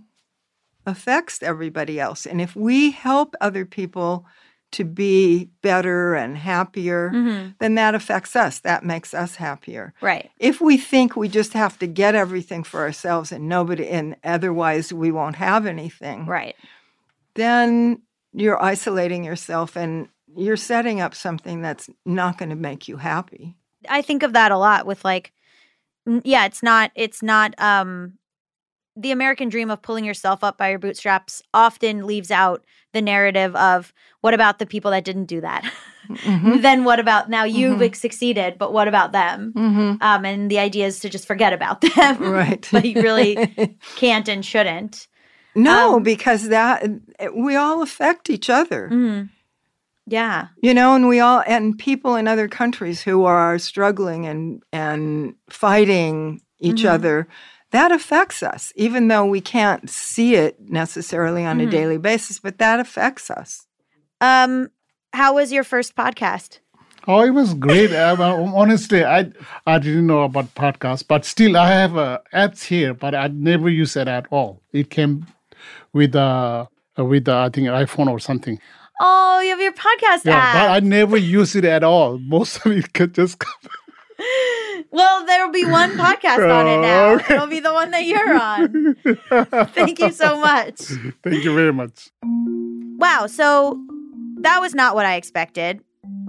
[0.85, 2.25] affects everybody else.
[2.25, 4.25] And if we help other people
[4.71, 7.55] to be better and happier, Mhm.
[7.59, 8.59] then that affects us.
[8.59, 9.93] That makes us happier.
[10.01, 14.15] right If we think we just have to get everything for ourselves and nobody, and
[14.23, 16.55] otherwise we won't have anything, right
[17.35, 18.01] then
[18.33, 23.55] you're isolating yourself and you're setting up something that's not going to make you happy.
[23.89, 25.31] I think of that a lot with like
[26.23, 28.13] yeah, it's not it's not um
[28.99, 33.55] the American dream of pulling yourself up by your bootstraps often leaves out the narrative
[33.55, 35.63] of what about the people that didn't do that?
[36.09, 36.61] Mhm.
[36.61, 37.95] then what about now you've Mhm.
[37.95, 39.53] succeeded, but what about them?
[39.55, 40.01] Mhm.
[40.01, 42.17] Um and the idea is to just forget about them.
[42.21, 42.67] Right.
[42.71, 43.35] but you really
[43.95, 45.07] can't and shouldn't.
[45.55, 46.83] no, um, because that
[47.35, 48.89] we all affect each other.
[48.91, 49.29] Mhm.
[50.07, 50.47] Yeah.
[50.63, 55.35] You know, and we all and people in other countries who are struggling and and
[55.49, 56.89] fighting each Mhm.
[56.89, 57.27] other
[57.71, 61.67] that affects us even though we can't see it necessarily on Mhm.
[61.67, 63.67] a daily basis but that affects us
[64.21, 64.69] Um
[65.13, 66.59] how was your first podcast?
[67.07, 67.91] Oh, it was great.
[67.91, 68.11] I,
[68.61, 69.31] honestly, I
[69.65, 73.69] I didn't know about podcasts, but still, I have uh, apps here, but I never
[73.69, 74.61] use it at all.
[74.73, 75.25] It came
[75.93, 76.65] with uh
[76.97, 78.59] with uh, I think iPhone or something.
[79.01, 80.53] Oh, you have your podcast Yeah, app.
[80.53, 82.19] but I never use it at all.
[82.19, 83.71] Most of it could just come.
[84.91, 87.09] Well, there'll be one podcast on it now.
[87.19, 87.35] Okay.
[87.35, 88.95] It'll be the one that you're on.
[89.73, 90.79] Thank you so much.
[91.23, 92.09] Thank you very much.
[92.23, 93.27] Wow.
[93.27, 93.79] So
[94.41, 95.81] that was not what I expected.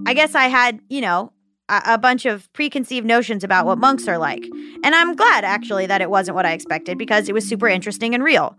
[0.05, 1.31] I guess I had, you know,
[1.69, 4.43] a, a bunch of preconceived notions about what monks are like.
[4.83, 8.13] And I'm glad actually that it wasn't what I expected because it was super interesting
[8.13, 8.57] and real.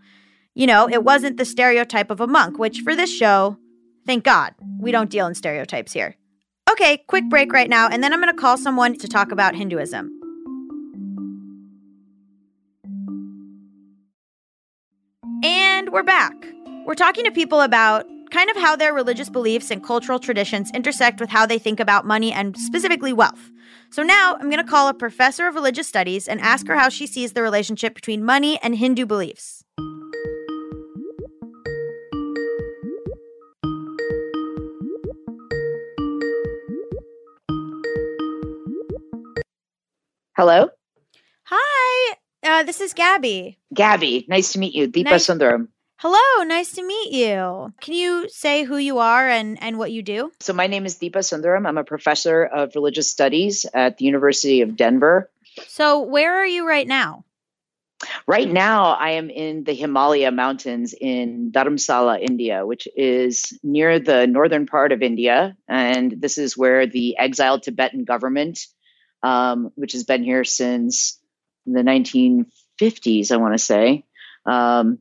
[0.55, 3.57] You know, it wasn't the stereotype of a monk, which for this show,
[4.07, 6.17] thank God, we don't deal in stereotypes here.
[6.73, 9.55] Okay, quick break right now, and then I'm going to call someone to talk about
[9.55, 10.11] Hinduism.
[15.45, 16.33] And we're back.
[16.87, 21.21] We're talking to people about kind of how their religious beliefs and cultural traditions intersect
[21.21, 23.51] with how they think about money and specifically wealth.
[23.91, 26.89] So now I'm going to call a professor of religious studies and ask her how
[26.89, 29.62] she sees the relationship between money and Hindu beliefs.
[40.43, 40.67] Hello,
[41.45, 43.61] Hi, uh, this is Gaby.
[43.73, 44.27] Gaby.
[44.29, 44.89] Nice to meet you.
[44.89, 45.69] Dheepa Nice- Sundaram.
[45.99, 47.73] Hello, nice to meet you.
[47.81, 50.33] Can you say who you are and, and what you do?
[50.41, 51.65] So, my name is Dheepa Sundaram.
[51.65, 55.31] I'm a professor of religious studies at the University of Denver.
[55.69, 57.25] So, where are you right now?
[58.27, 64.27] Right now, I am in the Himalaya Mountains in Dharamsala, India, which is near the
[64.27, 65.57] northern part of India.
[65.69, 68.59] And this is where the exiled Tibetan government,
[69.23, 71.19] um, which has been here since
[71.67, 74.05] the 1950s, I want to say,
[74.47, 74.99] um,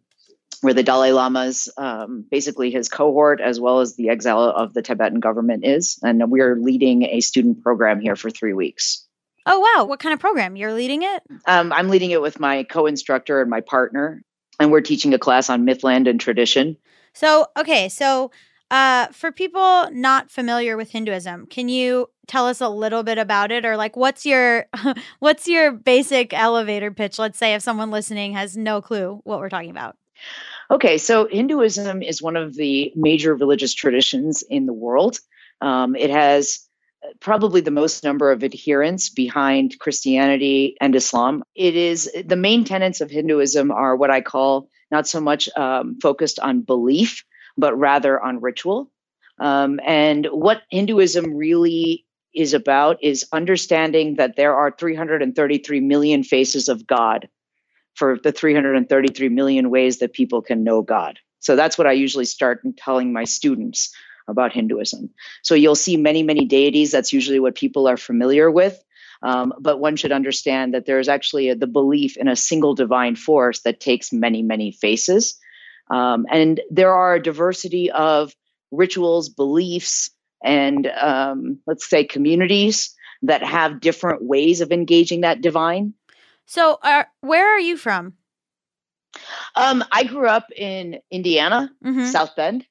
[0.61, 4.81] where the Dalai Lama's um, basically his cohort, as well as the exile of the
[4.81, 5.99] Tibetan government, is.
[6.03, 9.07] And we are leading a student program here for three weeks.
[9.45, 9.85] Oh, wow.
[9.85, 10.55] What kind of program?
[10.55, 11.23] You're leading it?
[11.47, 14.23] Um, I'm leading it with my co-instructor and my partner,
[14.59, 16.77] and we're teaching a class on mythland and tradition.
[17.13, 18.31] So, okay, so
[18.71, 23.51] uh, for people not familiar with Hinduism, can you tell us a little bit about
[23.51, 24.65] it, or like what's your
[25.19, 27.19] what's your basic elevator pitch?
[27.19, 29.97] Let's say if someone listening has no clue what we're talking about.
[30.71, 35.19] Okay, so Hinduism is one of the major religious traditions in the world.
[35.59, 36.65] Um, it has
[37.03, 41.43] uh, probably the most number of adherents behind Christianity and Islam.
[41.55, 45.97] It is the main tenets of Hinduism are what I call not so much um,
[46.01, 47.25] focused on belief,
[47.57, 48.91] but rather on ritual.
[49.39, 56.69] Um, and what Hinduism really is about is understanding that there are 333 million faces
[56.69, 57.27] of God
[57.95, 61.19] for the 333 million ways that people can know God.
[61.39, 63.93] So that's what I usually start in telling my students
[64.27, 65.09] about Hinduism.
[65.41, 66.91] So you'll see many, many deities.
[66.91, 68.81] That's usually what people are familiar with.
[69.23, 72.73] Um, but one should understand that there is actually a, the belief in a single
[72.73, 75.37] divine force that takes many, many faces.
[75.89, 78.33] Um, and there are a diversity of
[78.71, 80.09] rituals, beliefs,
[80.43, 85.93] and um, let's say communities that have different ways of engaging that divine.
[86.45, 88.13] So, uh, where are you from?
[89.55, 92.07] Um, I grew up in Indiana, Mhm.
[92.07, 92.65] South Bend.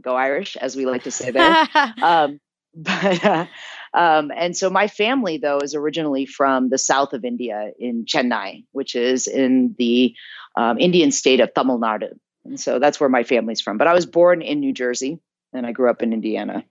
[0.00, 1.68] Go Irish, as we like to say there.
[2.02, 2.40] um,
[2.74, 3.46] but uh,
[3.92, 8.64] um, and so my family though is originally from the south of India in Chennai,
[8.72, 10.14] which is in the
[10.56, 13.78] um, Indian state of Tamil Nadu, and so that's where my family's from.
[13.78, 15.20] But I was born in New Jersey,
[15.52, 16.64] and I grew up in Indiana.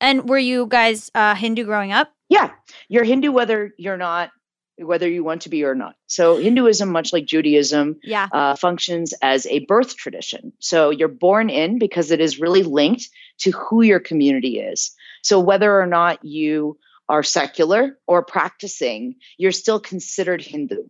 [0.00, 2.12] and were you guys uh, Hindu growing up?
[2.28, 2.50] Yeah,
[2.88, 4.30] you're Hindu whether you're not,
[4.78, 5.96] whether you want to be or not.
[6.06, 8.28] So Hinduism, much like Judaism, Yeah.
[8.30, 10.52] uh, functions as a birth tradition.
[10.60, 14.94] So you're born in because it is really linked to who your community is.
[15.22, 20.84] So whether or not you are secular or practicing, you're still considered Hindu.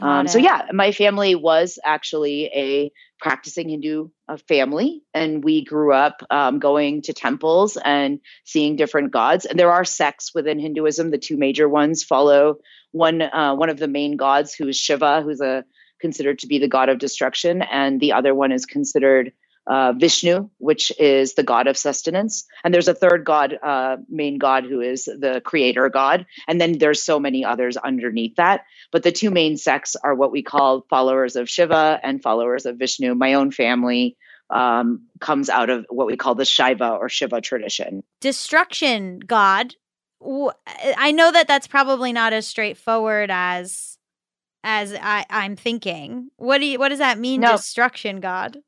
[0.00, 5.92] Um, so yeah, my family was actually a practicing Hindu uh, family, and we grew
[5.92, 9.44] up um, going to temples and seeing different gods.
[9.44, 11.10] And there are sects within Hinduism.
[11.10, 12.56] The two major ones follow
[12.92, 15.64] one uh, one of the main gods, who is Shiva, who's a
[16.00, 19.32] considered to be the god of destruction, and the other one is considered
[19.66, 22.44] uh, Vishnu, which is the god of sustenance.
[22.64, 26.26] And there's a third god, uh, main god, who is the creator god.
[26.48, 28.64] And then there's so many others underneath that.
[28.90, 32.78] But the two main sects are what we call followers of Shiva and followers of
[32.78, 33.14] Vishnu.
[33.14, 34.16] My own family
[34.50, 38.02] um, comes out of what we call the Shaiva or Shiva tradition.
[38.20, 39.74] Destruction God.
[40.96, 43.96] I know that that's probably not as straightforward as
[44.62, 46.30] as I, I'm thinking.
[46.36, 47.40] What do you, what does that mean?
[47.40, 47.52] No.
[47.52, 48.58] Destruction God.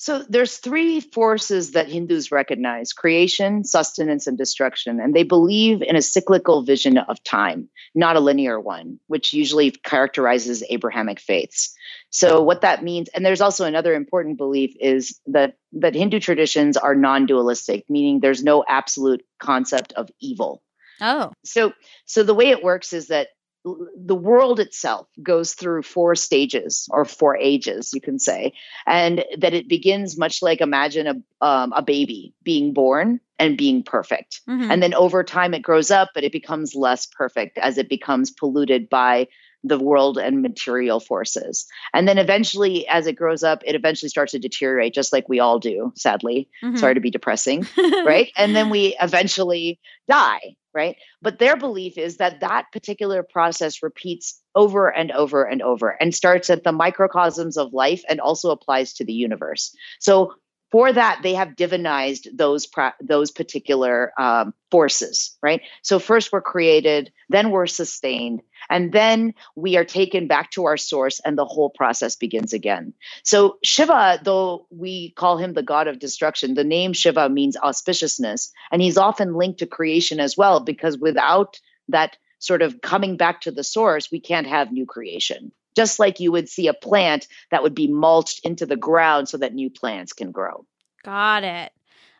[0.00, 5.00] So there's three forces that Hindus recognize: creation, sustenance, and destruction.
[5.00, 9.72] And they believe in a cyclical vision of time, not a linear one, which usually
[9.72, 11.74] characterizes Abrahamic faiths.
[12.10, 16.76] So what that means, and there's also another important belief is that that Hindu traditions
[16.76, 20.62] are non-dualistic, meaning there's no absolute concept of evil.
[21.00, 21.32] Oh.
[21.44, 21.72] So
[22.04, 23.30] so the way it works is that
[23.64, 28.52] the world itself goes through four stages or four ages you can say
[28.86, 33.82] and that it begins much like imagine a um, a baby being born and being
[33.82, 34.70] perfect Mhm.
[34.70, 38.30] and then over time it grows up but it becomes less perfect as it becomes
[38.30, 39.26] polluted by
[39.64, 44.30] the world and material forces and then eventually as it grows up it eventually starts
[44.32, 46.78] to deteriorate just like we all do sadly Mhm.
[46.78, 47.66] sorry to be depressing
[48.06, 48.30] right?
[48.36, 50.96] and then we eventually die, right?
[51.22, 56.14] But their belief is that that particular process repeats over and over and over and
[56.14, 59.74] starts at the microcosms of life and also applies to the universe.
[60.00, 60.34] So
[60.70, 62.68] for that, they have divinized those
[63.00, 65.62] those particular um, forces, right?
[65.82, 70.76] So first we're created, then we're sustained, and then we are taken back to our
[70.76, 72.92] source, and the whole process begins again.
[73.22, 78.50] So Shiva, though we call him the god of destruction, the name Shiva means auspiciousness,
[78.70, 83.40] and he's often linked to creation as well, because without that sort of coming back
[83.40, 85.50] to the source, we can't have new creation.
[85.78, 89.36] Just like you would see a plant that would be mulched into the ground so
[89.36, 90.66] that new plants can grow.
[91.04, 91.70] Got it.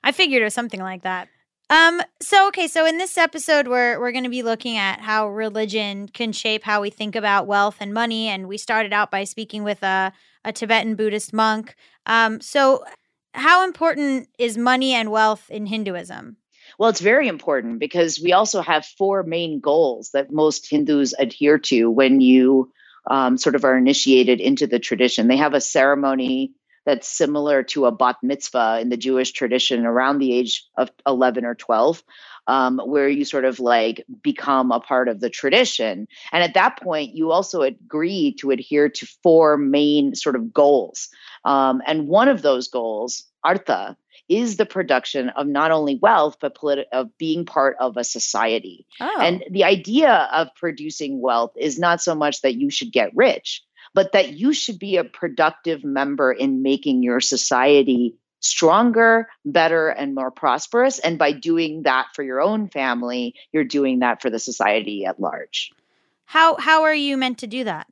[0.05, 1.27] I figured it was something like that.
[1.68, 5.29] Um so okay, so in this episode we're we're going to be looking at how
[5.29, 9.25] religion can shape how we think about wealth and money and we started out by
[9.25, 10.12] speaking with a
[10.44, 11.75] a Tibetan Buddhist monk.
[12.07, 12.85] Um so
[13.35, 16.37] how important is money and wealth in Hinduism?
[16.79, 21.59] Well, it's very important because we also have four main goals that most Hindus adhere
[21.59, 22.71] to when you
[23.09, 25.29] um, sort of are initiated into the tradition.
[25.29, 26.53] They have a ceremony
[26.87, 31.44] that's similar to a bat mitzvah in the Jewish tradition around the age of 11
[31.44, 32.03] or 12,
[32.47, 36.09] um, where you sort of like become a part of the tradition.
[36.33, 41.11] And at that point, you also agree to adhere to four main sort of goals.
[41.44, 43.97] Um, and one of those goals, artha,
[44.29, 48.87] is the production of not only wealth but politi- of being part of a society.
[49.01, 49.18] Oh.
[49.20, 53.62] And the idea of producing wealth is not so much that you should get rich,
[53.95, 60.14] but that you should be a productive member in making your society stronger, better, and
[60.14, 60.99] more prosperous.
[61.01, 65.18] And by doing that for your own family, you're doing that for the society at
[65.18, 65.72] large.
[66.26, 67.87] how how are you meant to do that?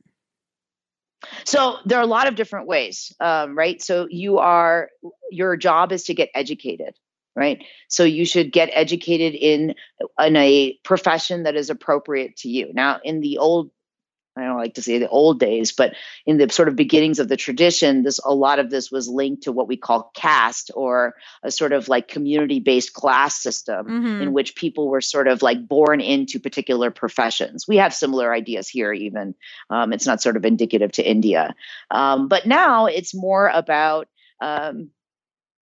[1.44, 3.80] So there are a lot of different ways, um, right?
[3.82, 4.90] So you are
[5.30, 6.94] your job is to get educated,
[7.34, 7.64] right?
[7.88, 9.74] So you should get educated in
[10.20, 12.72] in a profession that is appropriate to you.
[12.72, 13.70] Now, in the old
[14.36, 15.94] I don't like to say the old days, but
[16.26, 19.44] in the sort of beginnings of the tradition, this a lot of this was linked
[19.44, 24.22] to what we call caste or a sort of like community-based class system Mhm.
[24.22, 27.66] in which people were sort of like born into particular professions.
[27.66, 29.34] We have similar ideas here, even.
[29.70, 31.54] Um, it's not sort of indicative to India.
[31.90, 34.08] Um, but now it's more about
[34.42, 34.90] um,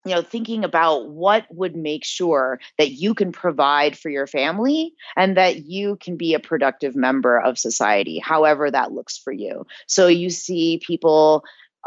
[0.06, 4.94] you know thinking about what would make sure that you can provide for your family
[5.16, 9.66] and that you can be a productive member of society however that looks for you.
[9.86, 11.44] So you see people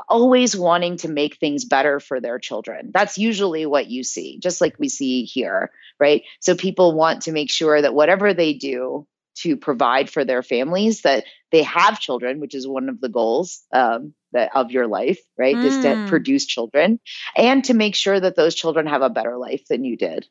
[0.07, 2.91] always wanting to make things better for their children.
[2.93, 6.23] That's usually what you see just like we see here right?
[6.39, 9.05] So people want to make sure that whatever they do
[9.41, 13.63] to provide for their families that they have children which is one of the goals
[13.73, 16.07] um, that of your life right is to Mm.
[16.07, 16.99] produce children
[17.35, 20.27] and to make sure that those children have a better life than you did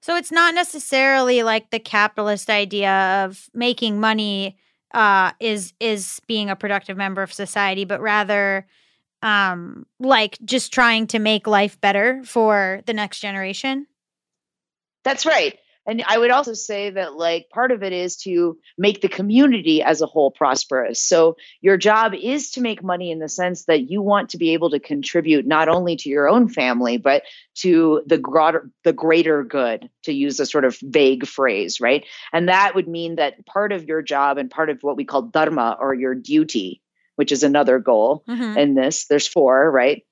[0.00, 4.58] So it's not necessarily like the capitalist idea of making money
[4.92, 8.66] uh, is is being a productive member of society, but rather
[9.22, 13.86] um, like just trying to make life better for the next generation.
[15.04, 15.58] That's right.
[15.86, 19.82] And I would also say that, like, part of it is to make the community
[19.82, 21.02] as a whole prosperous.
[21.02, 24.54] So, your job is to make money in the sense that you want to be
[24.54, 27.22] able to contribute not only to your own family, but
[27.56, 32.04] to the broader, the greater good, to use a sort of vague phrase, right?
[32.32, 35.22] And that would mean that part of your job and part of what we call
[35.22, 36.80] dharma or your duty,
[37.16, 38.56] which is another goal Mhm.
[38.56, 40.02] in this, there's four, right?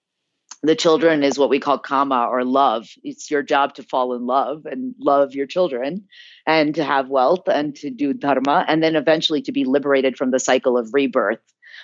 [0.62, 2.88] The children is what we call kama or love.
[3.02, 6.06] It's your job to fall in love and love your children
[6.46, 10.30] and to have wealth and to do dharma and then eventually to be liberated from
[10.30, 11.40] the cycle of rebirth.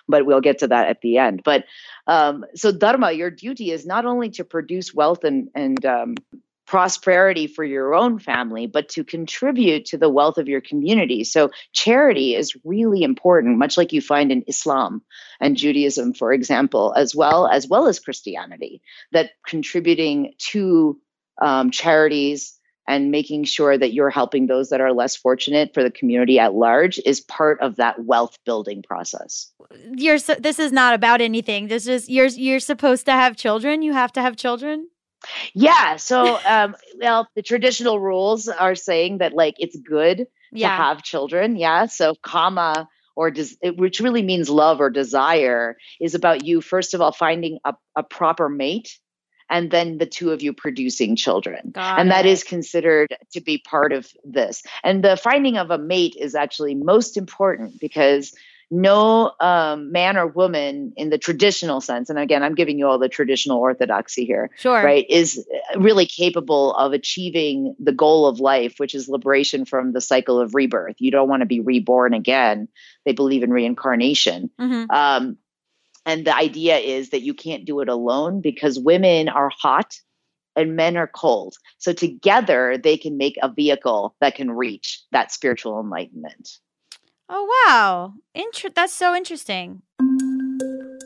[0.07, 1.43] But we'll get to that at the end.
[1.45, 1.65] But
[2.07, 6.15] um, so dharma, your duty is not only to produce wealth and, and um,
[6.69, 11.25] prosperity for your own family, but to contribute to the wealth of your community.
[11.25, 15.03] So charity is really important, much like you find in Islam
[15.41, 21.01] and Judaism, for example, as well as well as Christianity, that contributing to
[21.41, 25.91] um, charities and making sure that you're helping those that are less fortunate for the
[25.91, 29.51] community at large is part of that wealth building process.
[29.97, 31.69] You're so, this is not about anything.
[31.69, 33.81] This is you're you're supposed to have children.
[33.81, 34.89] You have to have children.
[35.55, 35.97] Yeah.
[35.97, 41.57] So, um, well, the traditional rules are saying that like it's good to have children.
[41.57, 41.87] Yeah.
[41.87, 42.89] So, kama
[43.19, 47.59] or des- which really means love or desire is about you first of all finding
[47.65, 48.97] a, a proper mate
[49.51, 52.31] and then the two of you producing children Got and that it.
[52.31, 56.77] is considered to be part of this and the finding of a mate is actually
[56.77, 58.33] most important because
[58.71, 62.99] no um, man or woman in the traditional sense and again i'm giving you all
[62.99, 64.83] the traditional orthodoxy here sure.
[64.83, 65.47] right is
[65.77, 70.55] really capable of achieving the goal of life which is liberation from the cycle of
[70.55, 70.97] rebirth.
[70.99, 72.69] You don't want to be reborn again.
[73.05, 74.51] They believe in reincarnation.
[74.61, 74.91] Mhm.
[74.91, 75.39] um,
[76.07, 79.95] and the idea is that you can't do it alone because women are hot
[80.57, 81.55] and men are cold.
[81.77, 86.59] So together they can make a vehicle that can reach that spiritual enlightenment
[87.29, 88.15] Oh wow.
[88.35, 89.83] Inter- that's so interesting.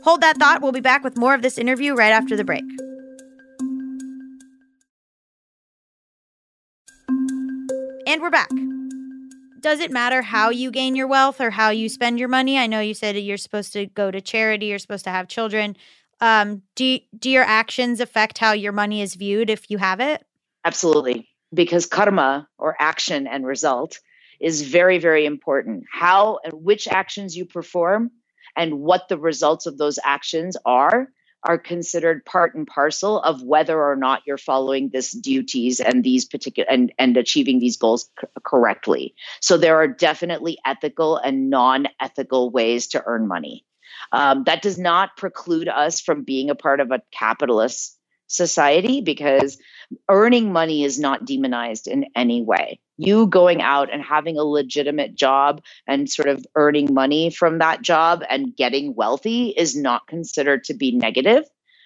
[0.05, 0.63] Hold that thought.
[0.63, 2.65] We'll be back with more of this interview right after the break.
[8.07, 8.51] And we're back.
[9.61, 12.59] Does it matter how you gain your wealth or how you spend your money?
[12.59, 15.77] I know you said you're supposed to go to charity, you're supposed to have children.
[16.21, 20.25] Um, do do your actions affect how your money is viewed if you have it?
[20.65, 21.29] Absolutely.
[21.53, 24.01] Because karma or action and result
[24.43, 25.85] is very, very important.
[25.93, 28.13] How and which actions you perform
[28.57, 31.09] and what the results of those actions are
[31.45, 36.27] are considered part and parcel of whether or not you're following this duties and these
[36.27, 39.15] particular and, and achieving these goals c- correctly.
[39.41, 43.65] So there are definitely ethical and non-ethical ways to earn money.
[44.13, 49.59] Um, that does not preclude us from being a part of a capitalist society because
[50.09, 52.81] earning money is not demonized in any way.
[52.99, 57.83] You going out and having a legitimate job and sort of earning money from that
[57.83, 61.45] job and getting wealthy is not considered to be negative.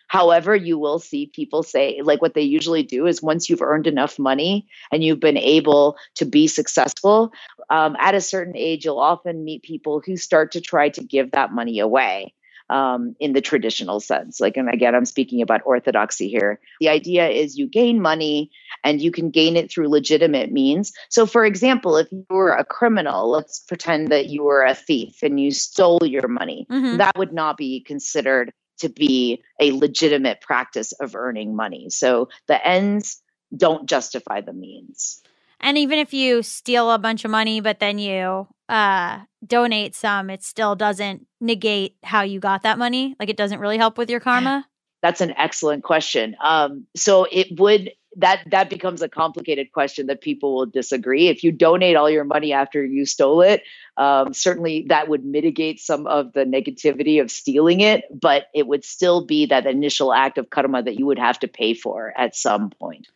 [0.08, 3.88] However, you will see people say, like what they usually do is once you've earned
[3.88, 7.32] enough money and you've been able to be successful,
[7.70, 11.32] um, at a certain age, you'll often meet people who start to try to give
[11.32, 12.32] that money away
[12.70, 14.40] um, in the traditional sense.
[14.40, 16.60] Like, and again, I'm speaking about orthodoxy here.
[16.80, 18.50] The idea is you gain money
[18.84, 20.92] and you can gain it through legitimate means.
[21.08, 25.22] So, for example, if you were a criminal, let's pretend that you were a thief
[25.22, 26.98] and you stole your money, Mhm.
[26.98, 31.88] that would not be considered to be a legitimate practice of earning money.
[31.90, 33.22] So, the ends
[33.56, 35.22] don't justify the means.
[35.60, 40.30] And even if you steal a bunch of money, but then you uh, donate some,
[40.30, 43.16] it still doesn't negate how you got that money.
[43.18, 44.66] Like it doesn't really help with your karma.
[45.02, 46.36] That's an excellent question.
[46.42, 51.28] Um, so it would that that becomes a complicated question that people will disagree.
[51.28, 53.62] If you donate all your money after you stole it,
[53.98, 58.84] um, certainly that would mitigate some of the negativity of stealing it, but it would
[58.84, 62.34] still be that initial act of karma that you would have to pay for at
[62.34, 63.06] some point.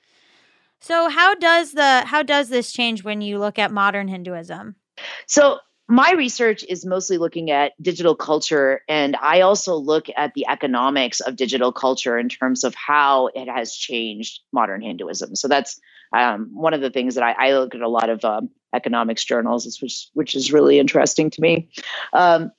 [0.80, 4.76] So how does the how does this change when you look at modern Hinduism?
[5.26, 5.58] So
[5.88, 11.18] my research is mostly looking at digital culture, and I also look at the economics
[11.20, 15.34] of digital culture in terms of how it has changed modern Hinduism.
[15.34, 15.80] So that's
[16.16, 19.24] um, one of the things that I, I, look at a lot of um, economics
[19.24, 21.70] journals, which which is really interesting to me.
[22.12, 22.52] Um,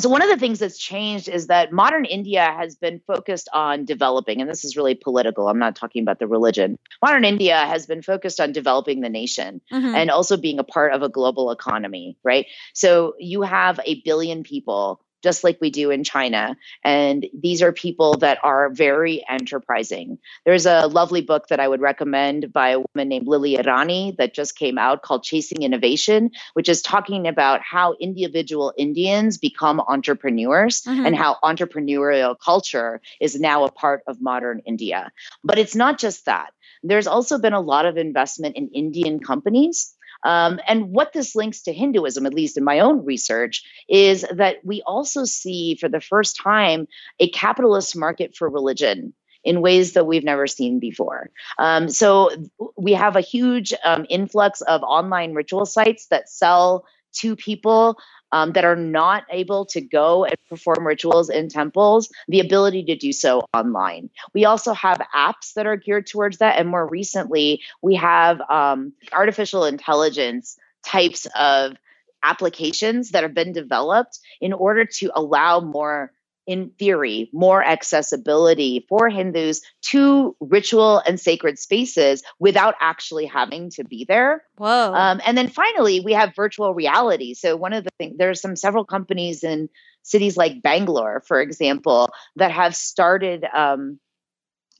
[0.00, 3.84] so one of the things that's changed is that modern India has been focused on
[3.84, 5.48] developing, and this is really political.
[5.48, 6.78] I'm not talking about the religion.
[7.02, 9.94] Modern India has been focused on developing the nation mm-hmm.
[9.94, 12.46] and also being a part of a global economy, right?
[12.74, 16.56] So you have a billion people just like we do in China.
[16.84, 20.18] And these are people that are very enterprising.
[20.44, 24.34] There's a lovely book that I would recommend by a woman named Lilly Irani that
[24.34, 30.82] just came out called Chasing Innovation, which is talking about how individual Indians become entrepreneurs
[30.82, 31.06] mm-hmm.
[31.06, 35.10] and how entrepreneurial culture is now a part of modern India.
[35.42, 36.50] But it's not just that.
[36.82, 39.94] There's also been a lot of investment in Indian companies
[40.24, 44.56] um, and what this links to Hinduism, at least in my own research, is that
[44.64, 46.86] we also see for the first time
[47.20, 49.14] a capitalist market for religion
[49.44, 51.30] in ways that we've never seen before.
[51.58, 52.30] Um, so
[52.76, 57.96] we have a huge um, influx of online ritual sites that sell to people
[58.32, 62.96] um, that are not able to go and perform rituals in temples the ability to
[62.96, 64.10] do so online.
[64.34, 66.58] We also have apps that are geared towards that.
[66.58, 71.76] And more recently, we have um, artificial intelligence types of
[72.22, 76.12] applications that have been developed in order to allow more
[76.48, 83.84] in theory, more accessibility for Hindus to ritual and sacred spaces without actually having to
[83.84, 84.42] be there.
[84.56, 84.94] Whoa.
[84.94, 87.34] Um, and then finally, we have virtual reality.
[87.34, 89.68] So, one of the things, there's some several companies in
[90.02, 93.44] cities like Bangalore, for example, that have started.
[93.54, 94.00] Um,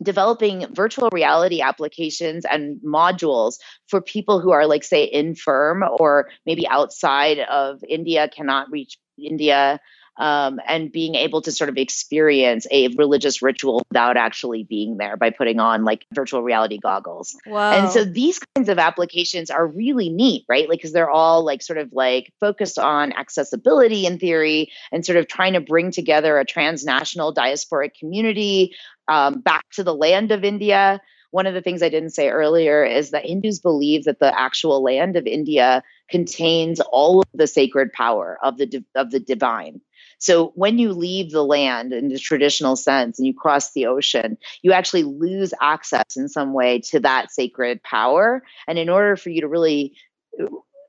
[0.01, 3.55] developing virtual reality applications and modules
[3.89, 9.81] for people who are like say infirm or maybe outside of india cannot reach india
[10.19, 15.16] um, and being able to sort of experience a religious ritual without actually being there
[15.16, 17.37] by putting on like virtual reality goggles.
[17.47, 17.73] Wow.
[17.73, 20.69] And so these kinds of applications are really neat, right?
[20.69, 25.19] Like, because they're all like sort of like focused on accessibility in theory and sort
[25.19, 28.75] of trying to bring together a transnational diasporic community
[29.07, 31.01] um, back to the land of India.
[31.31, 34.83] One of the things I didn't say earlier is that Hindus believe that the actual
[34.83, 39.81] land of India contains all of the sacred power of the of the divine
[40.19, 44.37] so when you leave the land in the traditional sense and you cross the ocean,
[44.62, 48.43] you actually lose access in some way to that sacred power.
[48.66, 49.95] And in order for you to really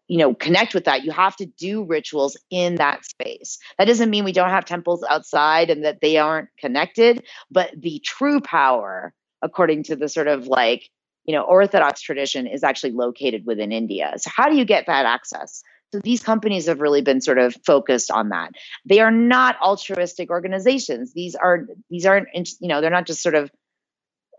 [0.08, 3.60] you know connect with that you have to do rituals in that space.
[3.78, 8.02] That doesn't mean we don't have temples outside and that they aren't connected but the
[8.04, 10.90] true power according to the sort of like
[11.26, 14.14] you know orthodox tradition is actually located within india.
[14.18, 17.56] So how do you get that access so these companies have really been sort of
[17.66, 18.52] focused on that.
[18.86, 21.14] They are not altruistic organizations.
[21.14, 23.52] These are these aren't you know they're not just sort of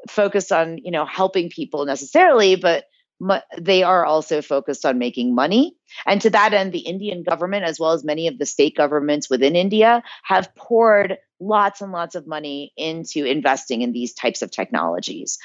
[0.08, 2.84] focused on you know helping people necessarily, but
[3.58, 5.76] they are also focused on making money.
[6.06, 9.28] And to that end, the Indian government, as well as many of the state governments
[9.28, 14.50] within India, have poured lots and lots of money into investing in these types of
[14.50, 15.38] technologies.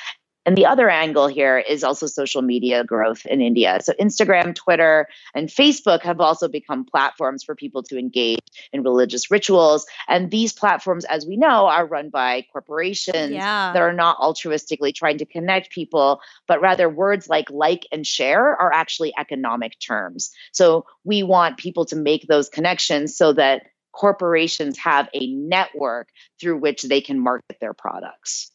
[0.45, 3.79] And the other angle here is also social media growth in India.
[3.81, 8.39] So, Instagram, Twitter, and Facebook have also become platforms for people to engage
[8.71, 9.85] in religious rituals.
[10.07, 13.73] And these platforms, as we know, are run by corporations yeah.
[13.73, 18.55] that are not altruistically trying to connect people, but rather words like like and share
[18.55, 20.31] are actually economic terms.
[20.51, 23.63] So, we want people to make those connections so that
[23.95, 28.51] corporations have a network through which they can market their products.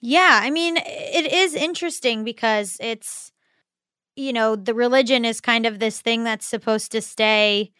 [0.00, 3.32] Yeah, I mean, it is interesting because it's,
[4.16, 7.72] you know, the religion is kind of this thing that's supposed to stay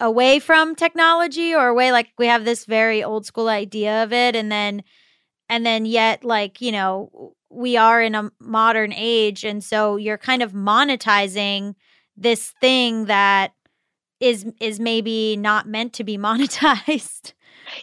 [0.00, 4.36] away from technology or away like we have this very old school idea of it
[4.36, 4.82] and then
[5.48, 10.18] and then yet like you know we are in a modern age and so you're
[10.18, 11.74] kind of monetizing
[12.16, 13.52] this thing that
[14.20, 17.32] is is maybe not meant to be monetized.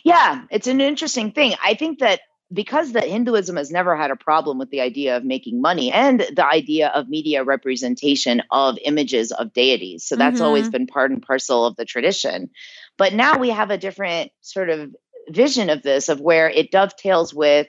[0.04, 1.54] Yeah it's an interesting thing.
[1.62, 2.22] I think that
[2.54, 6.22] because the Hinduism has never had a problem with the idea of making money and
[6.36, 10.06] the idea of media representation of images of deities.
[10.06, 10.46] So that's mm-hmm.
[10.46, 12.50] always been part and parcel of the tradition.
[12.98, 14.96] But now we have a different sort of
[15.30, 17.68] vision of this, of where it dovetails with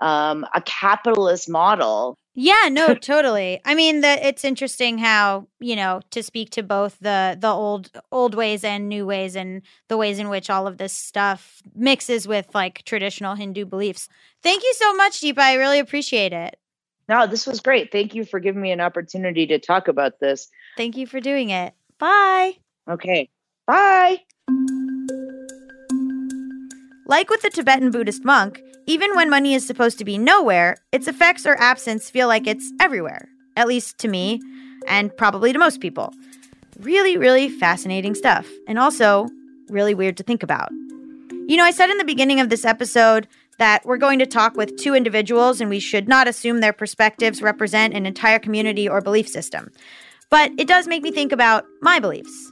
[0.00, 3.60] um, a capitalist model yeah, no, totally.
[3.64, 7.90] I mean that it's interesting how, you know, to speak to both the the old
[8.10, 12.26] old ways and new ways and the ways in which all of this stuff mixes
[12.26, 14.08] with like traditional Hindu beliefs.
[14.42, 15.38] Thank you so much, Dheepa.
[15.38, 16.58] I really appreciate it.
[17.08, 17.92] No, this was great.
[17.92, 20.48] Thank you for giving me an opportunity to talk about this.
[20.76, 21.74] Thank you for doing it.
[21.98, 22.54] Bye.
[22.88, 23.28] Okay.
[23.66, 24.20] Bye.
[27.12, 31.06] Like with the Tibetan Buddhist monk, even when money is supposed to be nowhere, its
[31.06, 34.40] effects or absence feel like it's everywhere, at least to me,
[34.88, 36.14] and probably to most people.
[36.80, 39.28] Really, really fascinating stuff, and also
[39.68, 40.70] really weird to think about.
[41.48, 44.56] You know, I said in the beginning of this episode that we're going to talk
[44.56, 49.02] with two individuals and we should not assume their perspectives represent an entire community or
[49.02, 49.70] belief system.
[50.30, 52.50] But it does make me think about my beliefs.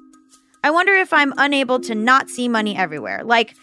[0.62, 3.24] I wonder if I'm unable to not see money everywhere.
[3.24, 3.54] Like,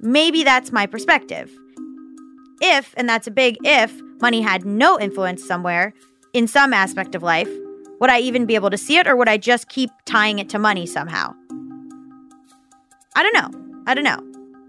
[0.00, 1.50] maybe that's my perspective.
[2.60, 5.92] If, and that's a big if, money had no influence somewhere
[6.32, 7.50] in some aspect of life,
[8.00, 10.48] would I even be able to see it or would I just keep tying it
[10.50, 11.34] to money somehow?
[13.14, 13.82] I don't know.
[13.86, 14.20] I don't know.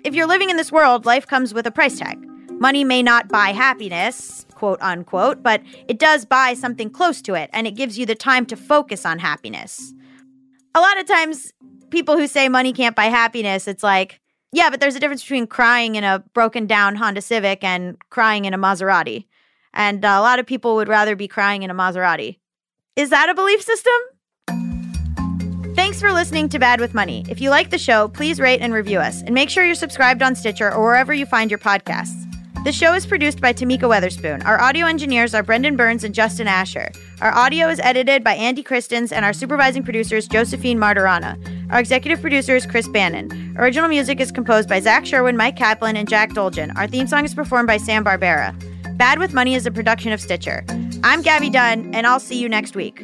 [0.03, 2.17] If you're living in this world, life comes with a price tag.
[2.59, 7.49] Money may not buy happiness, quote unquote, but it does buy something close to it
[7.53, 9.93] and it gives you the time to focus on happiness.
[10.73, 11.53] A lot of times,
[11.89, 14.21] people who say money can't buy happiness, it's like,
[14.51, 18.45] yeah, but there's a difference between crying in a broken down Honda Civic and crying
[18.45, 19.25] in a Maserati.
[19.73, 22.39] And uh, a lot of people would rather be crying in a Maserati.
[22.95, 23.93] Is that a belief system?
[25.75, 27.23] Thanks for listening to Bad with Money.
[27.29, 30.23] If you like the show, please rate and review us, and make sure you're subscribed
[30.23, 32.26] on Stitcher or wherever you find your podcasts.
[32.67, 34.43] The show is produced by Tamika Weatherspoon.
[34.45, 36.91] Our audio engineers are Brendan Burns and Justin Asher.
[37.21, 41.37] Our audio is edited by Andy Christens, and our supervising producer is Josephine Martirana.
[41.71, 43.55] Our executive producer is Chris Bannon.
[43.57, 46.75] Original music is composed by Zach Sherwin, Mike Kaplan, and Jack Dolgen.
[46.75, 48.53] Our theme song is performed by Sam Barbera.
[48.97, 50.65] Bad with Money is a production of Stitcher.
[51.05, 53.01] I'm Gaby Dunn, and I'll see you next week.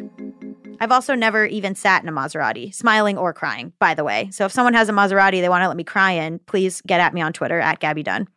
[0.81, 4.27] I've also never even sat in a Maserati, smiling or crying, by the way.
[4.33, 6.99] So if someone has a Maserati they want to let me cry in, please get
[6.99, 8.27] at me on Twitter at Gaby Dunn.